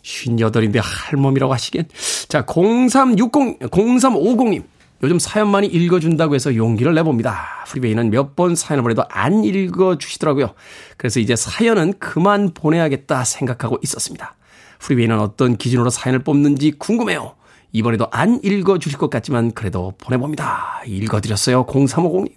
[0.03, 1.85] 58인데 할멈이라고 하시긴.
[2.29, 4.63] 자, 0360, 0350님.
[5.01, 7.65] 요즘 사연 많이 읽어준다고 해서 용기를 내봅니다.
[7.67, 10.53] 프리베이는 몇 번 사연을 보내도 안 읽어주시더라고요.
[10.95, 14.35] 그래서 이제 사연은 그만 보내야겠다 생각하고 있었습니다.
[14.77, 17.33] 프리베이는 어떤 기준으로 사연을 뽑는지 궁금해요.
[17.75, 20.81] 이번에도 안 읽어주실 것 같지만 그래도 보내봅니다.
[20.85, 21.65] 읽어드렸어요.
[21.65, 22.31] 0350님.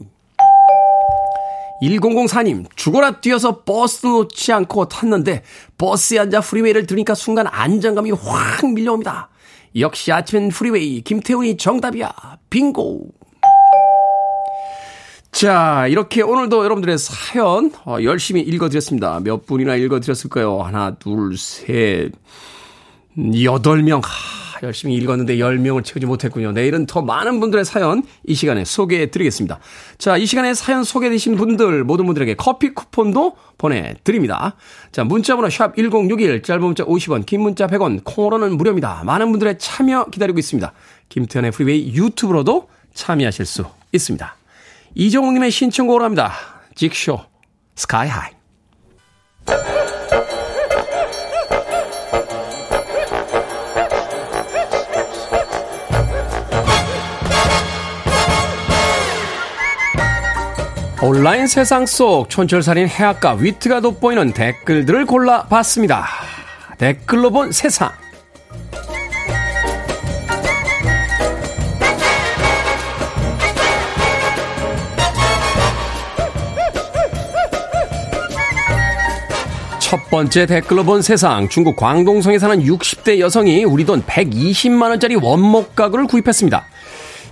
[1.81, 5.45] 1004님, 죽어라 뛰어서 버스 놓지 않고 탔는데
[5.79, 9.29] 버스에 앉아 프리웨이를 들으니까 순간 안정감이 확 밀려옵니다.
[9.79, 12.13] 역시 아침엔 프리웨이 김태훈이 정답이야.
[12.51, 13.07] 빙고.
[15.31, 19.21] 자, 이렇게 오늘도 여러분들의 사연 어, 열심히 읽어드렸습니다.
[19.21, 20.63] 몇 분이나 읽어드렸을까요?
[20.63, 22.11] 하나, 둘, 셋,
[23.45, 24.01] 여덟 명.
[24.63, 26.53] 열심히 읽었는데 10명을 채우지 못했군요.
[26.53, 29.61] 내일은 더 많은 분들의 사연 이 시간에 소개해 드리겠습니다.
[29.99, 34.57] 자, 이 시간에 사연 소개되신 분들, 모든 분들에게 커피 쿠폰도 보내드립니다.
[34.93, 39.03] 자, 문자번호 샵 1061, 짧은 문자 50원, 긴 문자 100원, 콩으로는 무료입니다.
[39.05, 40.73] 많은 분들의 참여 기다리고 있습니다.
[41.09, 44.37] 김태훈의 프리웨이 유튜브로도 참여하실 수 있습니다.
[44.95, 46.33] 이정욱님의 신청곡으로 합니다.
[46.75, 47.21] Jigsaw,
[47.77, 48.33] Sky High.
[61.01, 66.05] 온라인 세상 속 촌철살인 해악과 위트가 돋보이는 댓글들을 골라봤습니다.
[66.77, 67.93] 댓글로 본 세상.
[79.79, 81.49] 첫 번째 댓글로 본 세상.
[81.49, 86.67] 중국 광동성에 사는 60대 여성이 우리 돈 120만원짜리 원목 가구를 구입했습니다.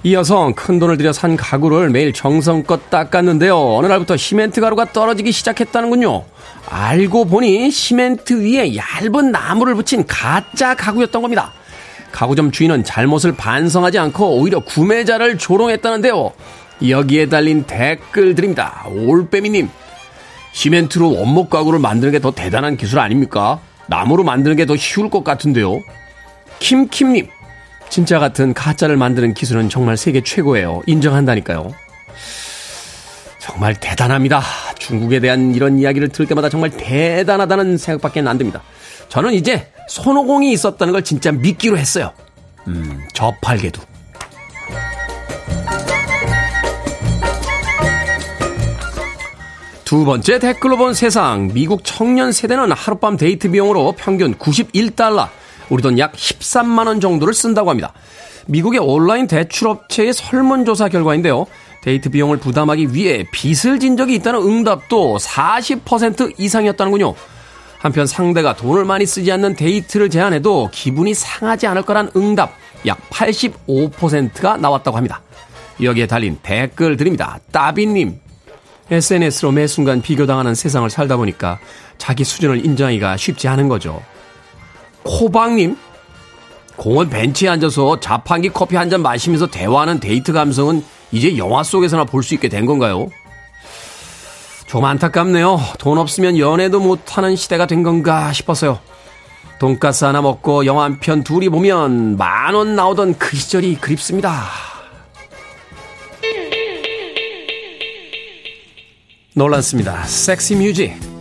[0.02, 3.56] 이 여성 큰 돈을 들여 산 가구를 매일 정성껏 닦았는데요.
[3.76, 6.24] 어느 날부터 시멘트 가루가 떨어지기 시작했다는군요.
[6.68, 11.52] 알고 보니 시멘트 위에 얇은 나무를 붙인 가짜 가구였던 겁니다.
[12.12, 16.32] 가구점 주인은 잘못을 반성하지 않고 오히려 구매자를 조롱했다는데요.
[16.88, 18.84] 여기에 달린 댓글들입니다.
[18.90, 19.68] 올빼미님,
[20.52, 23.58] 시멘트로 원목 가구를 만드는 게 더 대단한 기술 아닙니까?
[23.88, 25.80] 나무로 만드는 게 더 쉬울 것 같은데요.
[26.60, 27.28] 킴킴님,
[27.88, 30.82] 진짜 같은 가짜를 만드는 기술은 정말 세계 최고예요.
[30.86, 31.74] 인정한다니까요.
[33.38, 34.42] 정말 대단합니다.
[34.78, 38.62] 중국에 대한 이런 이야기를 들을 때마다 정말 대단하다는 생각밖에 안 듭니다.
[39.08, 42.12] 저는 이제 손오공이 있었다는 걸 진짜 믿기로 했어요.
[42.66, 43.80] 음, 저팔계도.
[49.84, 51.48] 두 번째 댓글로 본 세상.
[51.54, 55.28] 미국 청년 세대는 하룻밤 데이트 비용으로 평균 91달러,
[55.68, 57.92] 우리 돈 약 13만 원 정도를 쓴다고 합니다.
[58.46, 61.46] 미국의 온라인 대출업체의 설문조사 결과인데요.
[61.82, 67.14] 데이트 비용을 부담하기 위해 빚을 진 적이 있다는 응답도 40% 이상이었다는군요.
[67.78, 72.52] 한편 상대가 돈을 많이 쓰지 않는 데이트를 제안해도 기분이 상하지 않을 거란 응답
[72.86, 75.22] 약 85%가 나왔다고 합니다.
[75.82, 77.38] 여기에 달린 댓글 드립니다.
[77.52, 78.18] 따비님.
[78.90, 81.58] SNS로 매 순간 비교당하는 세상을 살다 보니까
[81.98, 84.00] 자기 수준을 인정하기가 쉽지 않은 거죠.
[85.06, 85.76] 호박님,
[86.76, 92.22] 공원 벤치에 앉아서 자판기 커피 한 잔 마시면서 대화하는 데이트 감성은 이제 영화 속에서나 볼
[92.22, 93.08] 수 있게 된 건가요?
[94.66, 95.60] 좀 안타깝네요.
[95.78, 98.78] 돈 없으면 연애도 못하는 시대가 된 건가 싶어서요.
[99.58, 104.44] 돈가스 하나 먹고 영화 한 편 둘이 보면 만 원 나오던 그 시절이 그립습니다.
[109.34, 110.02] 놀랐습니다.
[110.04, 111.15] 섹시 뮤직.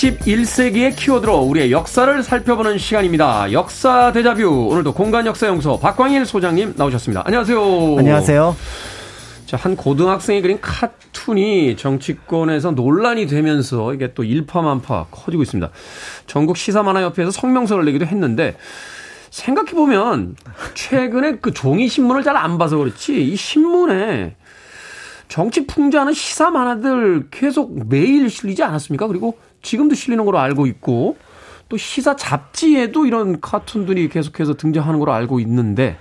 [0.00, 3.52] 21세기의 키워드로 우리의 역사를 살펴보는 시간입니다.
[3.52, 4.68] 역사 대자뷰.
[4.70, 7.24] 오늘도 공간 역사 연구소 박광일 소장님 나오셨습니다.
[7.26, 7.98] 안녕하세요.
[7.98, 8.56] 안녕하세요.
[9.44, 15.70] 자, 한 고등학생이 그린 카툰이 정치권에서 논란이 되면서 이게 또 일파만파 커지고 있습니다.
[16.26, 18.56] 전국 시사만화협회에서 성명서를 내기도 했는데
[19.30, 20.34] 생각해 보면
[20.74, 24.36] 최근에 그 종이 신문을 잘 안 봐서 그렇지 이 신문에
[25.28, 29.06] 정치 풍자하는 시사 만화들 계속 매일 실리지 않았습니까?
[29.06, 31.16] 그리고 지금도 실리는 걸로 알고 있고
[31.68, 35.98] 또 시사 잡지에도 이런 카툰들이 계속해서 등장하는 걸로 알고 있는데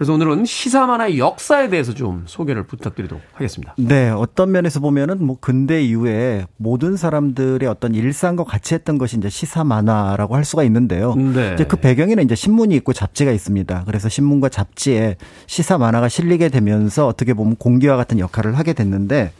[0.00, 3.74] 그래서 오늘은 시사 만화의 역사에 대해서 좀 소개를 부탁드리도록 하겠습니다.
[3.76, 9.28] 네, 어떤 면에서 보면은 뭐 근대 이후에 모든 사람들의 어떤 일상과 같이 했던 것이 이제
[9.28, 11.14] 시사 만화라고 할 수가 있는데요.
[11.16, 11.52] 네.
[11.52, 13.82] 이제 그 배경에는 이제 신문이 있고 잡지가 있습니다.
[13.84, 19.32] 그래서 신문과 잡지에 시사 만화가 실리게 되면서 어떻게 보면 공기와 같은 역할을 하게 됐는데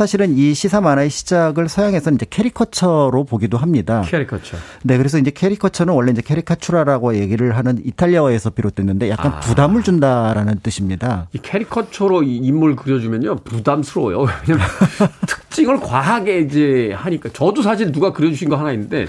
[0.00, 4.00] 사실은 이 시사 만화의 시작을 서양에서는 이제 캐리커처로 보기도 합니다.
[4.06, 4.56] 캐리커처.
[4.82, 9.40] 네, 그래서 이제 캐리커처는 원래 이제 caricatura라고 얘기를 하는 이탈리아어에서 비롯됐는데 약간 아.
[9.40, 11.26] 부담을 준다라는 뜻입니다.
[11.34, 14.26] 이 캐리커처로 인물 그려주면요 부담스러워요.
[14.48, 14.66] 왜냐면
[15.28, 19.06] 특징을 과하게 이제 하니까 저도 사실 누가 그려주신 거 하나 있는데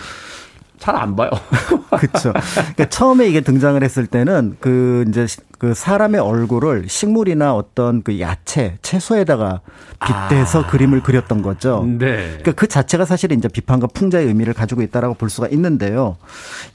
[0.82, 1.30] 잘 안 봐요.
[1.96, 2.34] 그렇죠.
[2.34, 5.28] 그러니까 처음에 이게 등장을 했을 때는 그 이제
[5.60, 9.62] 그 사람의 얼굴을 식물이나 어떤 그 야채, 채소에다가
[10.04, 10.68] 빗대서 아.
[10.68, 11.86] 그림을 그렸던 거죠.
[11.88, 12.16] 네.
[12.30, 16.18] 그러니까 그 자체가 사실 이제 비판과 풍자의 의미를 가지고 있다라고 볼 수가 있는데요.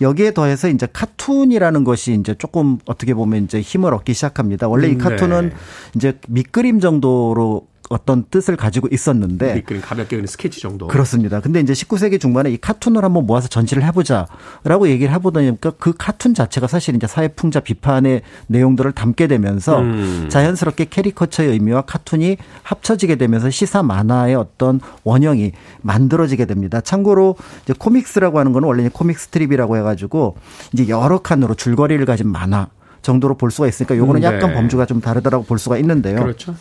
[0.00, 4.68] 여기에 더해서 이제 카툰이라는 것이 이제 조금 어떻게 보면 이제 힘을 얻기 시작합니다.
[4.68, 5.56] 원래 이 음, 카툰은 네.
[5.96, 10.86] 이제 밑그림 정도로 어떤 뜻을 가지고 있었는데 밑그림 가볍게 그린 스케치 정도.
[10.86, 11.40] 그렇습니다.
[11.40, 16.66] 근데 이제 19세기 중반에 이 카툰을 한번 모아서 전시를 해보자라고 얘기를 해보다니까 그 카툰 자체가
[16.66, 20.26] 사실 이제 사회 풍자 비판의 내용들을 담게 되면서 음.
[20.28, 26.80] 자연스럽게 캐리커처의 의미와 카툰이 합쳐지게 되면서 시사 만화의 어떤 원형이 만들어지게 됩니다.
[26.80, 30.36] 참고로 이제 comics라고 하는 거는 원래 comic strip이라고 해가지고
[30.72, 32.68] 이제 여러 칸으로 줄거리를 가진 만화
[33.02, 34.36] 정도로 볼 수가 있으니까 요거는 음, 네.
[34.36, 36.16] 약간 범주가 좀 다르다라고 볼 수가 있는데요.
[36.16, 36.56] 그렇죠.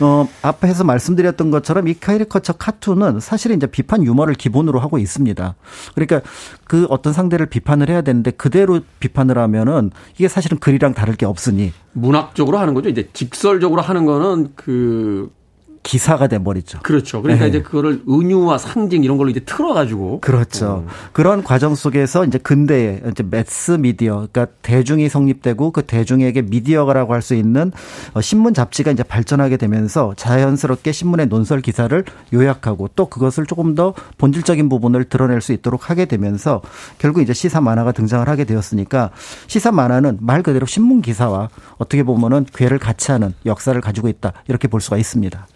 [0.00, 5.54] 어, 앞에서 말씀드렸던 것처럼 이 캐리커처 카툰은 사실은 이제 비판 유머를 기본으로 하고 있습니다.
[5.94, 6.20] 그러니까
[6.64, 11.72] 그 어떤 상대를 비판을 해야 되는데 그대로 비판을 하면은 이게 사실은 글이랑 다를 게 없으니
[11.92, 12.88] 문학적으로 하는 거죠.
[12.88, 15.30] 이제 직설적으로 하는 거는 그
[15.88, 16.80] 기사가 돼 버리죠.
[16.82, 17.22] 그렇죠.
[17.22, 17.48] 그러니까 네.
[17.48, 20.66] 이제 그거를 은유와 상징 이런 걸로 이제 틀어가지고 그렇죠.
[20.66, 20.86] 어.
[21.12, 27.22] 그런 과정 속에서 이제 근대에 이제 매스 미디어, 그러니까 대중이 성립되고 그 대중에게 미디어라고 할
[27.22, 27.72] 수 있는
[28.14, 33.92] 어, 신문 잡지가 이제 발전하게 되면서 자연스럽게 신문의 논설 기사를 요약하고 또 그것을 조금 더
[34.18, 36.62] 본질적인 부분을 드러낼 수 있도록 하게 되면서
[36.98, 39.10] 결국 이제 시사 만화가 등장을 하게 되었으니까
[39.46, 44.68] 시사 만화는 말 그대로 신문 기사와 어떻게 보면은 괴를 같이 하는 역사를 가지고 있다 이렇게
[44.68, 45.46] 볼 수가 있습니다.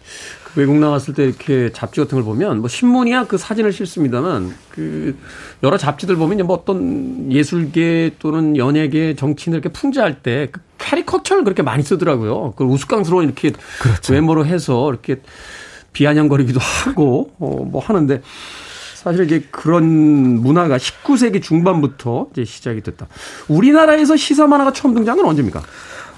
[0.43, 5.17] 그 외국 나갔을 때 이렇게 잡지 같은 걸 보면 뭐 신문이야 그 사진을 실습니다만 그
[5.63, 11.63] 여러 잡지들 보면 뭐 어떤 예술계 또는 연예계 정치인들 이렇게 풍자할 때 그 캐리커처를 그렇게
[11.63, 12.53] 많이 쓰더라고요.
[12.55, 13.51] 그 우스꽝스러운 이렇게
[13.81, 14.13] 그렇죠.
[14.13, 15.21] 외모로 해서 이렇게
[15.93, 18.21] 비아냥거리기도 하고 어 뭐 하는데
[18.95, 23.07] 사실 이제 그런 문화가 19세기 중반부터 이제 시작이 됐다.
[23.49, 25.61] 우리나라에서 시사 만화가 처음 등장은 언제입니까?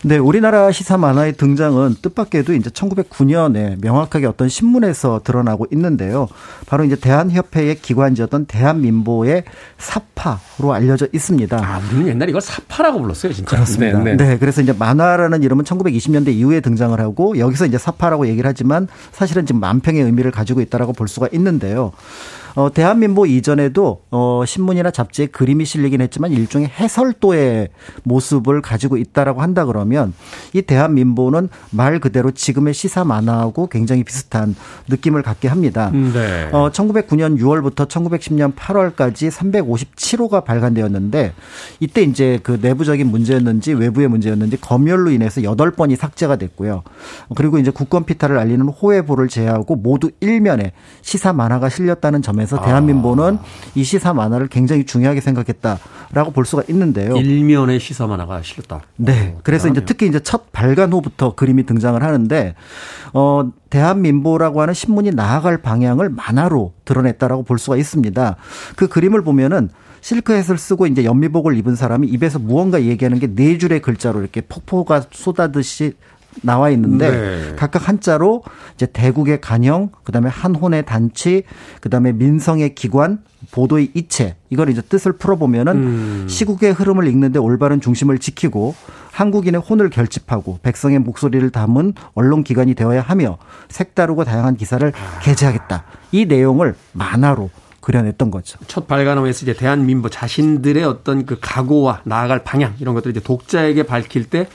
[0.05, 6.27] 네, 우리나라 시사 만화의 등장은 뜻밖에도 이제 1909년에 명확하게 어떤 신문에서 드러나고 있는데요.
[6.67, 9.45] 바로 이제 대한협회의 기관지였던 대한민보의
[9.79, 11.57] 사파로 알려져 있습니다.
[11.57, 13.49] 아, 우리는 옛날에 이걸 사파라고 불렀어요, 진짜.
[13.49, 13.97] 그렇습니다.
[13.97, 14.23] 네, 네.
[14.23, 19.47] 네, 그래서 이제 만화라는 이름은 1920년대 이후에 등장을 하고 여기서 이제 사파라고 얘기를 하지만 사실은
[19.47, 21.93] 지금 만평의 의미를 가지고 있다라고 볼 수가 있는데요.
[22.55, 27.69] 어, 대한민보 이전에도 어, 신문이나 잡지에 그림이 실리긴 했지만 일종의 해설도의
[28.03, 30.13] 모습을 가지고 있다라고 한다 그러면
[30.53, 34.55] 이 대한민보는 말 그대로 지금의 시사 만화하고 굉장히 비슷한
[34.87, 35.91] 느낌을 갖게 합니다.
[35.93, 36.49] 음, 네.
[36.53, 41.33] 어, 1909년 6월부터 1910년 8월까지 357호가 발간되었는데
[41.81, 46.83] 이때 이제 그 내부적인 문제였는지 외부의 문제였는지 검열로 인해서 8번이 삭제가 됐고요.
[47.35, 53.35] 그리고 이제 국권 피탈을 알리는 호해보를 제외하고 모두 1면에 시사 만화가 실렸다는 점에 점에서 대한민보는
[53.35, 53.43] 아.
[53.73, 57.15] 이 시사 만화를 굉장히 중요하게 생각했다라고 볼 수가 있는데요.
[57.17, 58.81] 일면의 시사 만화가 실렸다.
[58.95, 59.33] 네.
[59.35, 62.55] 오, 그래서 이제 특히 이제 첫 발간 후부터 그림이 등장을 하는데
[63.13, 68.35] 어 대한민보라고 하는 신문이 나아갈 방향을 만화로 드러냈다라고 볼 수가 있습니다.
[68.75, 69.69] 그 그림을 보면은
[70.01, 75.05] 실크햇을 쓰고 이제 연미복을 입은 사람이 입에서 무언가 얘기하는 게 네 줄의 글자로 이렇게 폭포가
[75.11, 75.93] 쏟아듯이
[76.41, 77.55] 나와 있는데 네.
[77.55, 78.43] 각각 한자로
[78.75, 81.43] 이제 대국의 간영, 그다음에 한혼의 단치,
[81.81, 83.19] 그다음에 민성의 기관,
[83.51, 86.25] 보도의 이체 이걸 이제 뜻을 풀어보면은 음.
[86.27, 88.75] 시국의 흐름을 읽는데 올바른 중심을 지키고
[89.11, 93.37] 한국인의 혼을 결집하고 백성의 목소리를 담은 언론 기관이 되어야 하며
[93.69, 95.19] 색다르고 다양한 기사를 아.
[95.19, 95.85] 게재하겠다.
[96.11, 98.57] 이 내용을 만화로 그려냈던 거죠.
[98.67, 104.27] 첫 발간하면서 이제 대한민보 자신들의 어떤 그 각오와 나아갈 방향 이런 것들을 이제 독자에게 밝힐
[104.27, 104.47] 때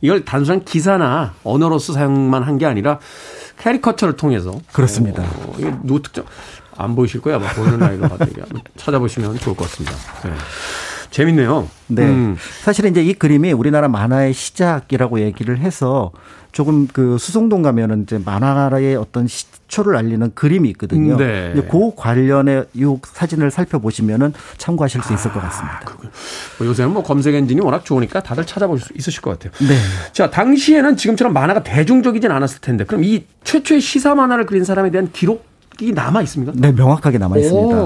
[0.00, 2.98] 이걸 단순한 기사나 언어로서 사용만 한 게 아니라
[3.58, 5.22] 캐리커처를 통해서 그렇습니다.
[5.22, 6.24] 어, 이게 누구 특정
[6.76, 8.08] 안 보이실 거야 아마 보이는 라디오로
[8.76, 9.96] 찾아보시면 좋을 것 같습니다.
[10.24, 10.32] 네.
[11.10, 11.68] 재밌네요.
[11.88, 12.04] 네.
[12.04, 12.36] 음.
[12.62, 16.12] 사실은 이제 이 그림이 우리나라 만화의 시작이라고 얘기를 해서
[16.52, 21.16] 조금 그 수송동 가면은 이제 만화의 어떤 시초를 알리는 그림이 있거든요.
[21.16, 21.54] 네.
[21.70, 25.80] 그 관련의 이 사진을 살펴보시면은 참고하실 수 있을 것 같습니다.
[25.84, 25.96] 아,
[26.58, 29.52] 뭐 요새는 뭐 검색 엔진이 워낙 좋으니까 다들 찾아볼 수 있으실 것 같아요.
[29.66, 29.76] 네.
[30.12, 35.10] 자, 당시에는 지금처럼 만화가 대중적이진 않았을 텐데 그럼 이 최초의 시사 만화를 그린 사람에 대한
[35.12, 35.49] 기록
[35.86, 36.52] 이 남아 있습니까?
[36.54, 37.76] 네, 명확하게 남아 있습니다.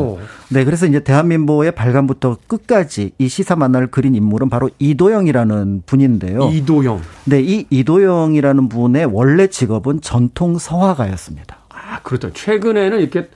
[0.50, 6.50] 네, 그래서 이제 대한민보의 발간부터 끝까지 이 시사 만화를 그린 인물은 바로 이도영이라는 분인데요.
[6.50, 7.00] 이도영.
[7.24, 11.56] 네, 이 이도영이라는 분의 원래 직업은 전통 서화가였습니다.
[11.70, 12.32] 아, 그렇죠.
[12.32, 13.28] 최근에는 이렇게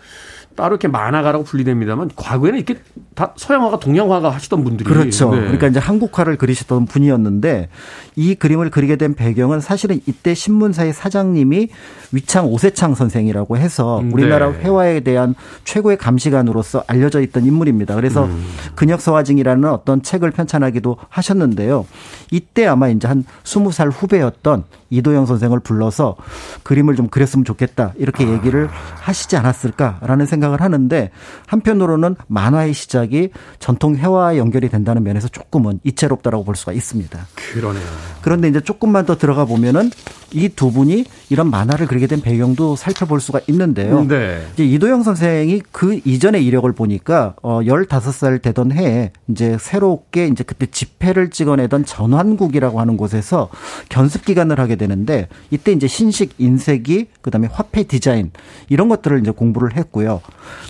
[0.59, 2.81] 따로 이렇게 만화가라고 분리됩니다만 과거에는 이렇게
[3.15, 5.31] 다 서양화가 동양화가 하시던 분들이 그렇죠.
[5.31, 5.41] 네.
[5.43, 7.69] 그러니까 이제 한국화를 그리셨던 분이었는데
[8.17, 11.69] 이 그림을 그리게 된 배경은 사실은 이때 신문사의 사장님이
[12.11, 14.59] 위창 오세창 선생이라고 해서 음, 우리나라 네.
[14.59, 17.95] 회화에 대한 최고의 감시관으로서 알려져 있던 인물입니다.
[17.95, 18.45] 그래서 음.
[18.75, 21.87] 근역서화증이라는 어떤 책을 편찬하기도 하셨는데요.
[22.33, 26.17] 이때 아마 이제 한 스무 살 후배였던 이도영 선생을 불러서
[26.63, 28.29] 그림을 좀 그렸으면 좋겠다 이렇게 아.
[28.29, 28.69] 얘기를
[29.01, 31.11] 하시지 않았을까라는 생각 을 하는데
[31.46, 37.18] 한편으로는 만화의 시작이 전통 회화와 연결이 된다는 면에서 조금은 이채롭다라고 볼 수가 있습니다.
[37.34, 37.84] 그러네요.
[38.22, 39.90] 그런데 이제 조금만 더 들어가 보면은
[40.32, 44.05] 이 두 분이 이런 만화를 그리게 된 배경도 살펴볼 수가 있는데요.
[44.09, 44.44] 네.
[44.55, 50.66] 이제 이도영 선생이 그 이전의 이력을 보니까 어 15살 되던 해에 이제 새롭게 이제 그때
[50.66, 53.51] 집회를 찍어내던 전환국이라고 하는 곳에서
[53.88, 58.32] 견습 기간을 하게 되는데 이때 이제 신식 인쇄기 그다음에 화폐 디자인
[58.68, 60.20] 이런 것들을 이제 공부를 했고요.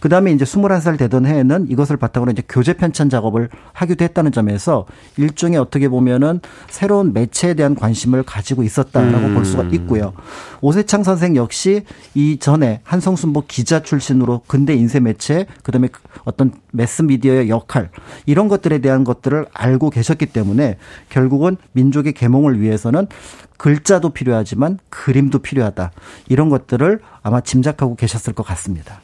[0.01, 4.87] 그 다음에 이제 21살 되던 해에는 이것을 바탕으로 이제 교재 편찬 작업을 하기도 했다는 점에서
[5.17, 9.35] 일종의 어떻게 보면은 새로운 매체에 대한 관심을 가지고 있었다라고 음.
[9.35, 10.13] 볼 수가 있고요.
[10.61, 11.83] 오세창 선생 역시
[12.15, 15.89] 이전에 한성순보 기자 출신으로 근대 인쇄 매체 그다음에
[16.25, 17.91] 어떤 매스 미디어의 역할
[18.25, 23.09] 이런 것들에 대한 것들을 알고 계셨기 때문에 결국은 민족의 계몽을 위해서는
[23.57, 25.91] 글자도 필요하지만 그림도 필요하다.
[26.29, 29.01] 이런 것들을 아마 짐작하고 계셨을 것 같습니다.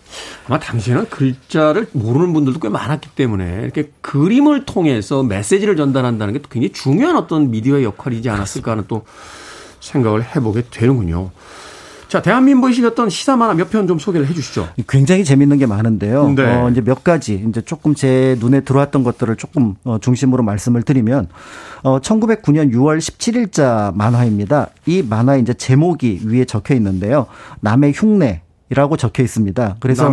[0.47, 6.73] 아마 당시에는 글자를 모르는 분들도 꽤 많았기 때문에 이렇게 그림을 통해서 메시지를 전달한다는 게 굉장히
[6.73, 9.05] 중요한 어떤 미디어의 역할이지 않았을까 하는 또
[9.81, 11.33] 생각을 해보게 되는군요.
[12.15, 14.69] 자, 대한민국에 실렸던 시사 만화 몇 편 좀 소개를 해 주시죠.
[14.89, 16.29] 굉장히 재밌는 게 많은데요.
[16.37, 16.45] 네.
[16.45, 21.27] 어, 이제 몇 가지, 이제 조금 제 눈에 들어왔던 것들을 조금 어, 중심으로 말씀을 드리면,
[21.83, 24.69] 어, 1909년 6월 17일자 만화입니다.
[24.87, 27.27] 이 만화 이제 제목이 위에 적혀 있는데요.
[27.59, 29.77] 남의 흉내, 이라고 적혀 있습니다.
[29.79, 30.05] 그래서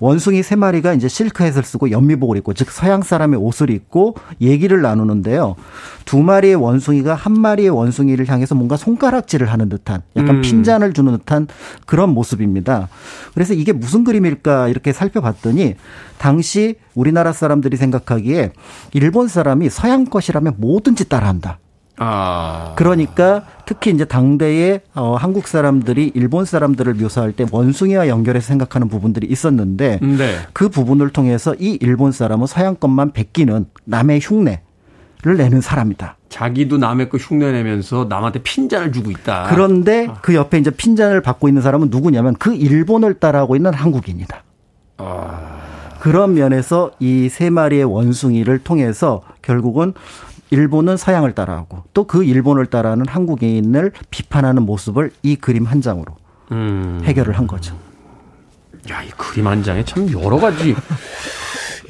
[0.00, 5.56] 원숭이 세 마리가 이제 실크햇을 쓰고 연미복을 입고 즉 서양 사람의 옷을 입고 얘기를 나누는데요.
[6.04, 10.42] 두 마리의 원숭이가 한 마리의 원숭이를 향해서 뭔가 손가락질을 하는 듯한 약간 음.
[10.42, 11.48] 핀잔을 주는 듯한
[11.86, 12.88] 그런 모습입니다.
[13.34, 15.76] 그래서 이게 무슨 그림일까 이렇게 살펴봤더니
[16.18, 18.52] 당시 우리나라 사람들이 생각하기에
[18.92, 21.58] 일본 사람이 서양 것이라면 뭐든지 따라한다.
[22.02, 22.72] 아.
[22.76, 29.26] 그러니까 특히 이제 당대의 어, 한국 사람들이 일본 사람들을 묘사할 때 원숭이와 연결해서 생각하는 부분들이
[29.26, 30.34] 있었는데 네.
[30.54, 34.62] 그 부분을 통해서 이 일본 사람은 서양 것만 베끼는 남의 흉내
[35.22, 36.16] 를 내는 사람이다.
[36.30, 39.48] 자기도 남의 거 흉내내면서 남한테 핀잔을 주고 있다.
[39.50, 40.14] 그런데 아.
[40.22, 44.42] 그 옆에 이제 핀잔을 받고 있는 사람은 누구냐면 그 일본을 따라하고 있는 한국인이다.
[44.96, 45.58] 아.
[46.00, 49.92] 그런 면에서 이 세 마리의 원숭이를 통해서 결국은
[50.50, 56.16] 일본은 서양을 따라하고 또 그 일본을 따라하는 한국인을 비판하는 모습을 이 그림 한 장으로
[56.50, 57.00] 음.
[57.04, 57.78] 해결을 한 거죠.
[58.90, 60.74] 야, 이 그림 한 장에 참 여러 가지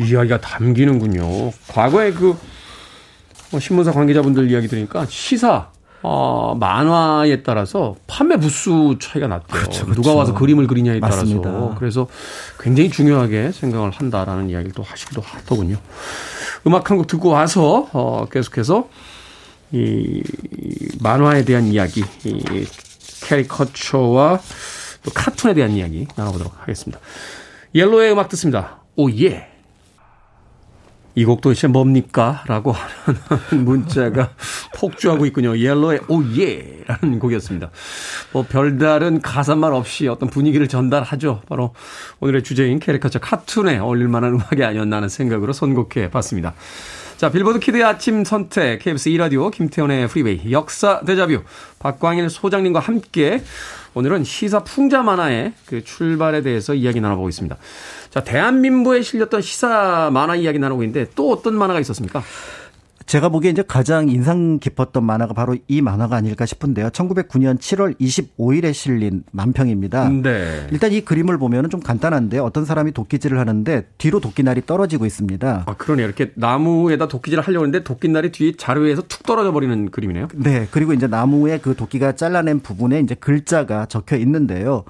[0.01, 1.53] 이야기가 담기는군요.
[1.69, 2.37] 과거에 그뭐
[3.59, 5.71] 신문사 관계자분들 이야기 들으니까 시사
[6.03, 9.47] 어, 만화에 따라서 판매 부수 차이가 났대요.
[9.49, 10.01] 그렇죠, 그렇죠.
[10.03, 11.43] 누가 와서 그림을 그리냐에 맞습니다.
[11.51, 11.75] 따라서.
[11.79, 12.07] 그래서
[12.59, 15.77] 굉장히 중요하게 생각을 한다라는 이야기를 또 하시기도 하더군요.
[16.67, 18.89] 음악 한 곡 듣고 와서 어, 계속해서
[19.73, 20.23] 이
[21.01, 22.67] 만화에 대한 이야기, 이
[23.27, 24.41] 캐리커처와
[25.03, 26.99] 또 카툰에 대한 이야기 나눠보도록 하겠습니다.
[27.75, 28.81] 옐로의 음악 듣습니다.
[28.97, 29.50] 오 예.
[31.15, 32.45] 이 곡도 이제 뭡니까?
[32.47, 33.21] 라고 하는
[33.65, 34.31] 문자가
[34.75, 35.59] 폭주하고 있군요.
[35.59, 36.85] 옐로의 오예!
[36.87, 37.71] 라는 곡이었습니다.
[38.33, 41.43] 뭐 별다른 가사말 없이 어떤 분위기를 전달하죠.
[41.49, 41.75] 바로
[42.21, 46.55] 오늘의 주제인 캐리커처 카툰에 어울릴 만한 음악이 아니었나 하는 생각으로 선곡해 봤습니다.
[47.21, 51.43] 자, 빌보드 키드의 아침 선택, KBS 2라디오, 김태훈의 프리웨이, 역사 데자뷰,
[51.79, 53.43] 박광일 소장님과 함께
[53.95, 57.57] 오늘은 시사 풍자 만화의 그 출발에 대해서 이야기 나눠보고 있습니다.
[58.11, 62.23] 자, 대한민보에 실렸던 시사 만화 이야기 나누고 있는데 또 어떤 만화가 있었습니까?
[63.11, 66.91] 제가 보기에 이제 가장 인상 깊었던 만화가 바로 이 만화가 아닐까 싶은데요.
[66.91, 70.09] 1909년 7월 25일에 실린 만평입니다.
[70.11, 70.69] 네.
[70.71, 75.65] 일단 이 그림을 보면은 좀 간단한데 어떤 사람이 도끼질을 하는데 뒤로 도끼날이 떨어지고 있습니다.
[75.67, 76.07] 아, 그러네요.
[76.07, 80.29] 이렇게 나무에다 도끼질을 하려고 하는데 도끼날이 뒤에 자루에서 툭 떨어져 버리는 그림이네요.
[80.37, 80.69] 네.
[80.71, 84.85] 그리고 이제 나무에 그 도끼가 잘라낸 부분에 이제 글자가 적혀 있는데요.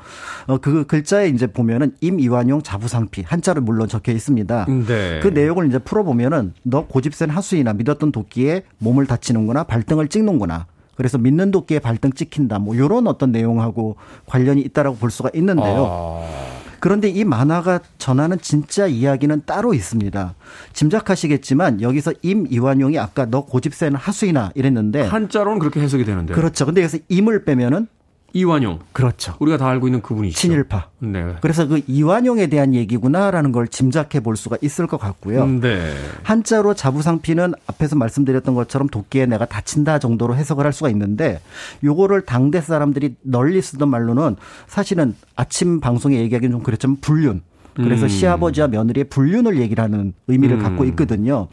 [0.47, 4.67] 어, 그 글자에 이제 보면은 임이완용 자부상피 한자로 물론 적혀 있습니다.
[4.87, 5.21] 네.
[5.23, 10.67] 그 내용을 이제 풀어 보면은 너 고집센 하수이나 믿었던 도끼에 몸을 다치는구나 발등을 찍는구나.
[10.97, 12.59] 그래서 믿는 도끼에 발등 찍힌다.
[12.59, 13.97] 뭐 요런 어떤 내용하고
[14.27, 15.87] 관련이 있다라고 볼 수가 있는데요.
[15.89, 16.51] 아...
[16.81, 20.35] 그런데 이 만화가 전하는 진짜 이야기는 따로 있습니다.
[20.73, 26.35] 짐작하시겠지만 여기서 임 이완용이 아까 너 고집센 하수이나 이랬는데 한자로는 그렇게 해석이 되는데.
[26.35, 26.67] 그렇죠.
[26.67, 27.87] 근데 여기서 임을 빼면은
[28.33, 28.81] 이완용.
[28.93, 29.35] 그렇죠.
[29.39, 30.41] 우리가 다 알고 있는 그분이시죠.
[30.41, 30.89] 친일파.
[31.01, 31.35] 네.
[31.41, 35.47] 그래서 그 이완용에 대한 얘기구나라는 걸 짐작해 볼 수가 있을 것 같고요.
[35.47, 35.95] 네.
[36.23, 41.41] 한자로 자부상피는 앞에서 말씀드렸던 것처럼 도끼에 내가 다친다 정도로 해석을 할 수가 있는데
[41.83, 47.43] 요거를 당대 사람들이 널리 쓰던 말로는 사실은 아침 방송에 얘기하기는 좀 그랬지만 불륜.
[47.75, 48.09] 그래서 음.
[48.09, 50.63] 시아버지와 며느리의 불륜을 얘기를 하는 의미를 음.
[50.63, 51.49] 갖고 있거든요.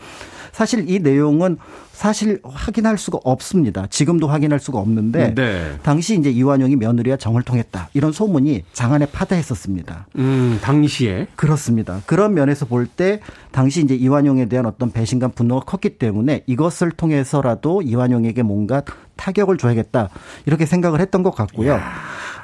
[0.51, 1.57] 사실 이 내용은
[1.97, 3.87] 사실 확인할 수가 없습니다.
[3.89, 5.79] 지금도 확인할 수가 없는데 네.
[5.81, 7.89] 당시 이제 이완용이 며느리와 정을 통했다.
[7.95, 10.05] 이런 소문이 장안에 파다했었습니다.
[10.17, 11.25] 음, 당시에.
[11.35, 11.99] 그렇습니다.
[12.05, 13.19] 그런 면에서 볼 때
[13.51, 18.83] 당시 이제 이완용에 대한 어떤 배신감 분노가 컸기 때문에 이것을 통해서라도 이완용에게 뭔가
[19.15, 20.09] 타격을 줘야겠다.
[20.45, 21.79] 이렇게 생각을 했던 것 같고요.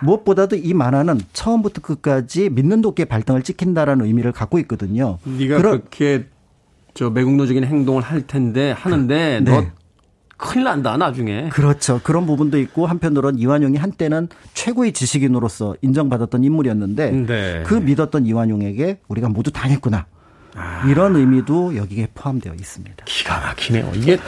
[0.02, 5.20] 무엇보다도 이 만화는 처음부터 끝까지 믿는 도끼에 발등을 찍힌다라는 의미를 갖고 있거든요.
[5.24, 6.26] 네가 그렇게
[6.94, 9.52] 저 매국노적인 행동을 할 텐데 하는데 네.
[9.52, 9.66] 너
[10.38, 11.50] 큰일 난다 나중에.
[11.50, 12.02] 그렇죠.
[12.04, 17.64] 그런 부분도 있고 한편으로는 이완용이 한때는 최고의 지식인으로서 인정받았던 인물이었는데 네.
[17.66, 20.06] 그 믿었던 이완용에게 우리가 모두 당했구나.
[20.88, 23.06] 이런 의미도 여기에 포함되어 있습니다.
[23.06, 23.92] 기가 막히네요.
[23.96, 24.20] 이게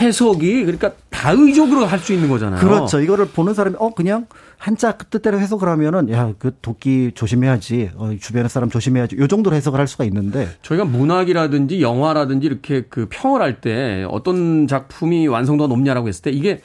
[0.00, 2.60] 해석이 그러니까 다의적으로 할 수 있는 거잖아요.
[2.60, 3.00] 그렇죠.
[3.00, 4.26] 이거를 보는 사람이 어 그냥
[4.62, 7.90] 한자 뜻대로 해석을 하면은 야 그 도끼 조심해야지.
[7.96, 9.16] 어, 주변의 사람 조심해야지.
[9.16, 14.66] 요 정도로 해석을 할 수가 있는데 저희가 문학이라든지 영화라든지 이렇게 그 평을 할 때 어떤
[14.68, 16.60] 작품이 완성도가 높냐라고 했을 때 이게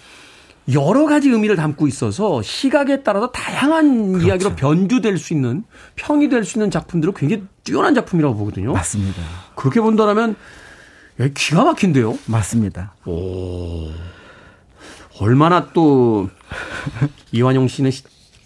[0.74, 4.28] 여러 가지 의미를 담고 있어서 시각에 따라서 다양한 그렇죠.
[4.28, 5.64] 이야기로 변주될 수 있는
[5.96, 8.74] 평이 될 수 있는 작품들은 굉장히 뛰어난 작품이라고 보거든요.
[8.74, 9.22] 맞습니다.
[9.56, 10.36] 그렇게 본다면
[11.20, 12.18] 야, 기가 막힌데요.
[12.28, 12.94] 맞습니다.
[13.06, 13.88] 오.
[15.20, 16.30] 얼마나 또
[17.32, 18.04] 이완용 씨는 시-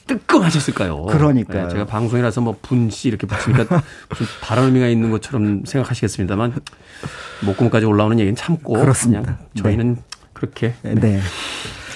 [0.08, 1.06] 뜨끔하셨을까요?
[1.06, 1.68] 그러니까요.
[1.68, 3.64] 네, 제가 방송이라서 뭐 분씨 이렇게 붙이니까
[4.10, 6.54] 무슨 다른 의미가 있는 것처럼 생각하시겠습니다만
[7.46, 9.40] 목구멍까지 올라오는 얘기는 참고 그렇습니다.
[9.56, 9.98] 저희는
[10.34, 11.22] 그렇게 네.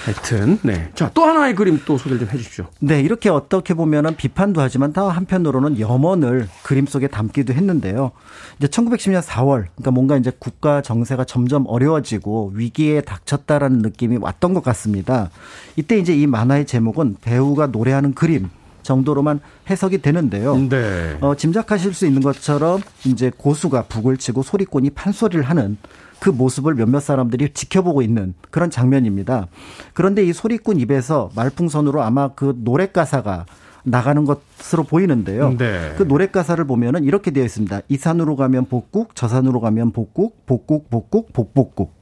[0.06, 0.88] 하여튼 네.
[0.94, 2.66] 자, 또 하나의 그림 또 소개를 좀 해 주십시오.
[2.78, 8.12] 네, 이렇게 어떻게 보면은 비판도 하지만 또 한편으로는 염원을 그림 속에 담기도 했는데요.
[8.58, 14.62] 이제 1910년 4월, 그러니까 뭔가 이제 국가 정세가 점점 어려워지고 위기에 닥쳤다라는 느낌이 왔던 것
[14.62, 15.30] 같습니다.
[15.74, 18.48] 이때 이제 이 만화의 제목은 배우가 노래하는 그림
[18.82, 20.56] 정도로만 해석이 되는데요.
[20.68, 21.18] 네.
[21.20, 25.76] 어, 짐작하실 수 있는 것처럼 이제 고수가 북을 치고 소리꾼이 판소리를 하는
[26.26, 29.46] 그 모습을 몇몇 사람들이 지켜보고 있는 그런 장면입니다.
[29.94, 33.46] 그런데 이 소리꾼 입에서 말풍선으로 아마 그 노래 가사가
[33.84, 35.56] 나가는 것으로 보이는데요.
[35.56, 35.94] 네.
[35.96, 37.82] 그 노래 가사를 보면은 이렇게 되어 있습니다.
[37.88, 41.94] 이 산으로 가면 복국, 저 산으로 가면 복국, 복국, 복국, 복복국.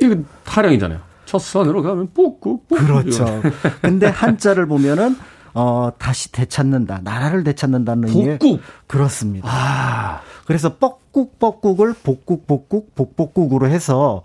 [0.00, 0.16] 이거
[0.46, 1.00] 타령이잖아요.
[1.26, 2.82] 첫 선으로 가면 뽑고 뽑고.
[2.82, 3.42] 그렇죠.
[3.82, 5.16] 근데 한자를 보면은
[5.58, 7.00] 어 다시 되찾는다.
[7.02, 8.60] 나라를 되찾는다는 복국.
[8.86, 9.48] 그렇습니다.
[9.50, 10.20] 아.
[10.46, 14.22] 그래서 뻑국 뻑국을 복국 복국 복복국으로 해서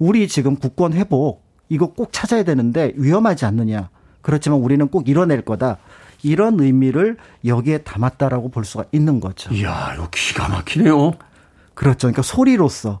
[0.00, 3.90] 우리 지금 국권 회복 이거 꼭 찾아야 되는데 위험하지 않느냐.
[4.22, 5.78] 그렇지만 우리는 꼭 이뤄낼 거다.
[6.24, 9.54] 이런 의미를 여기에 담았다라고 볼 수가 있는 거죠.
[9.54, 11.12] 이야, 이거 기가 막히네요.
[11.74, 12.08] 그렇죠.
[12.08, 13.00] 그러니까 소리로서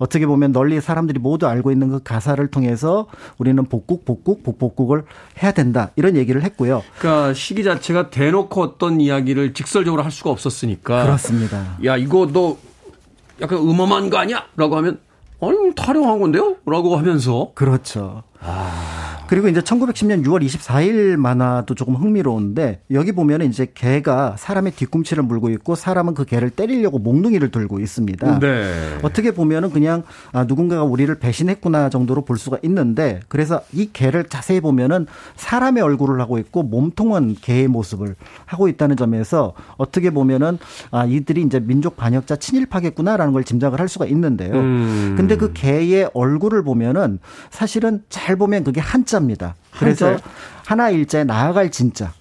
[0.00, 3.06] 어떻게 보면 널리 사람들이 모두 알고 있는 그 가사를 통해서
[3.38, 5.04] 우리는 복국 복국 복복국을
[5.42, 5.90] 해야 된다.
[5.94, 6.82] 이런 얘기를 했고요.
[6.98, 11.04] 그러니까 시기 자체가 대놓고 어떤 이야기를 직설적으로 할 수가 없었으니까.
[11.04, 11.76] 그렇습니다.
[11.84, 12.56] 야, 이거 너
[13.42, 14.46] 약간 음험한 거 아니야?
[14.56, 14.98] 라고 하면
[15.42, 16.56] 아니, 타령한 건데요?
[16.64, 18.22] 라고 하면서 그렇죠.
[19.30, 25.50] 그리고 이제 1910년 6월 24일 만화도 조금 흥미로운데 여기 보면 이제 개가 사람의 뒤꿈치를 물고
[25.50, 28.40] 있고 사람은 그 개를 때리려고 몽둥이를 들고 있습니다.
[28.40, 28.98] 네.
[29.04, 30.02] 어떻게 보면은 그냥
[30.32, 35.06] 아, 누군가가 우리를 배신했구나 정도로 볼 수가 있는데 그래서 이 개를 자세히 보면은
[35.36, 38.16] 사람의 얼굴을 하고 있고 몸통은 개의 모습을
[38.46, 40.58] 하고 있다는 점에서 어떻게 보면은
[40.90, 44.54] 아, 이들이 이제 민족 반역자 친일파겠구나라는 걸 짐작을 할 수가 있는데요.
[44.54, 45.14] 음.
[45.16, 47.20] 근데 그 개의 얼굴을 보면은
[47.50, 49.54] 사실은 잘 보면 그게 한자 한자입니다.
[49.78, 50.24] 그래서 한자
[50.66, 52.12] 하나 일자에 나아갈 진짜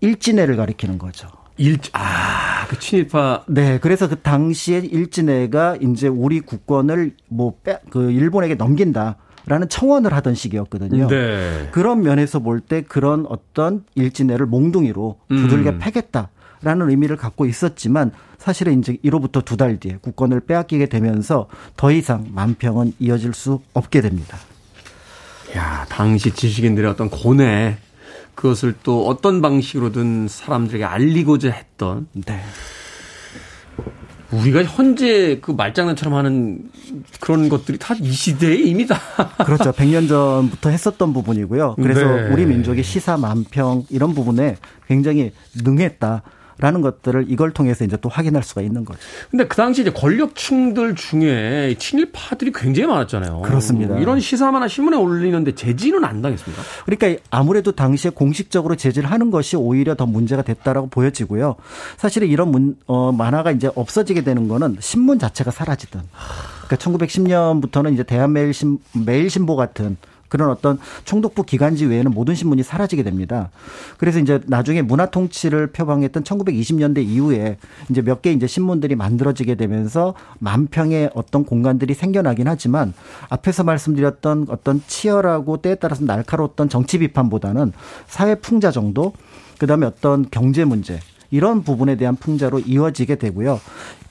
[0.00, 1.28] 일진회를 가리키는 거죠.
[1.58, 3.44] 일, 아, 그 친일파.
[3.48, 3.78] 네.
[3.78, 9.16] 그래서 그 당시에 일진회가 이제 우리 국권을 뭐, 빼, 그 일본에게 넘긴다.
[9.44, 11.08] 라는 청원을 하던 시기였거든요.
[11.08, 11.68] 네.
[11.72, 15.78] 그런 면에서 볼 때 그런 어떤 일진회를 몽둥이로 두들겨 음.
[15.80, 16.28] 패겠다
[16.62, 22.28] 라는 의미를 갖고 있었지만 사실은 이제 이로부터 두 달 뒤에 국권을 빼앗기게 되면서 더 이상
[22.32, 24.38] 만평은 이어질 수 없게 됩니다.
[25.56, 27.76] 야, 당시 지식인들의 어떤 고뇌
[28.34, 32.40] 그것을 또 어떤 방식으로든 사람들에게 알리고자 했던 네.
[34.30, 36.70] 우리가 현재 그 말장난처럼 하는
[37.20, 38.98] 그런 것들이 다 이 시대에 이미 다.
[39.44, 39.72] 그렇죠.
[39.72, 41.74] 100년 전부터 했었던 부분이고요.
[41.76, 42.28] 그래서 네.
[42.32, 44.56] 우리 민족의 시사 만평 이런 부분에
[44.88, 45.32] 굉장히
[45.62, 46.22] 능했다.
[46.62, 49.00] 라는 것들을 이걸 통해서 이제 또 확인할 수가 있는 거죠.
[49.32, 53.42] 근데 그 당시 이제 권력층들 중에 친일파들이 굉장히 많았잖아요.
[53.42, 53.98] 그렇습니다.
[53.98, 56.62] 이런 시사만화 신문에 올리는데 제지는 안 당했습니까?
[56.86, 61.56] 그러니까 아무래도 당시에 공식적으로 제지를 하는 것이 오히려 더 문제가 됐다라고 보여지고요.
[61.96, 66.00] 사실은 이런 문, 어, 만화가 이제 없어지게 되는 거는 신문 자체가 사라지든.
[66.68, 69.96] 그러니까 1910년부터는 이제 대한매일신 매일신보 같은
[70.32, 73.50] 그런 어떤 총독부 기관지 외에는 모든 신문이 사라지게 됩니다.
[73.98, 77.58] 그래서 이제 나중에 문화 통치를 표방했던 1920년대 이후에
[77.90, 82.94] 이제 몇 개 이제 신문들이 만들어지게 되면서 만평의 어떤 공간들이 생겨나긴 하지만
[83.28, 87.72] 앞에서 말씀드렸던 어떤 치열하고 때에 따라서 날카로웠던 정치 비판보다는
[88.06, 89.12] 사회 풍자 정도
[89.58, 91.00] 그다음에 어떤 경제 문제
[91.32, 93.58] 이런 부분에 대한 풍자로 이어지게 되고요.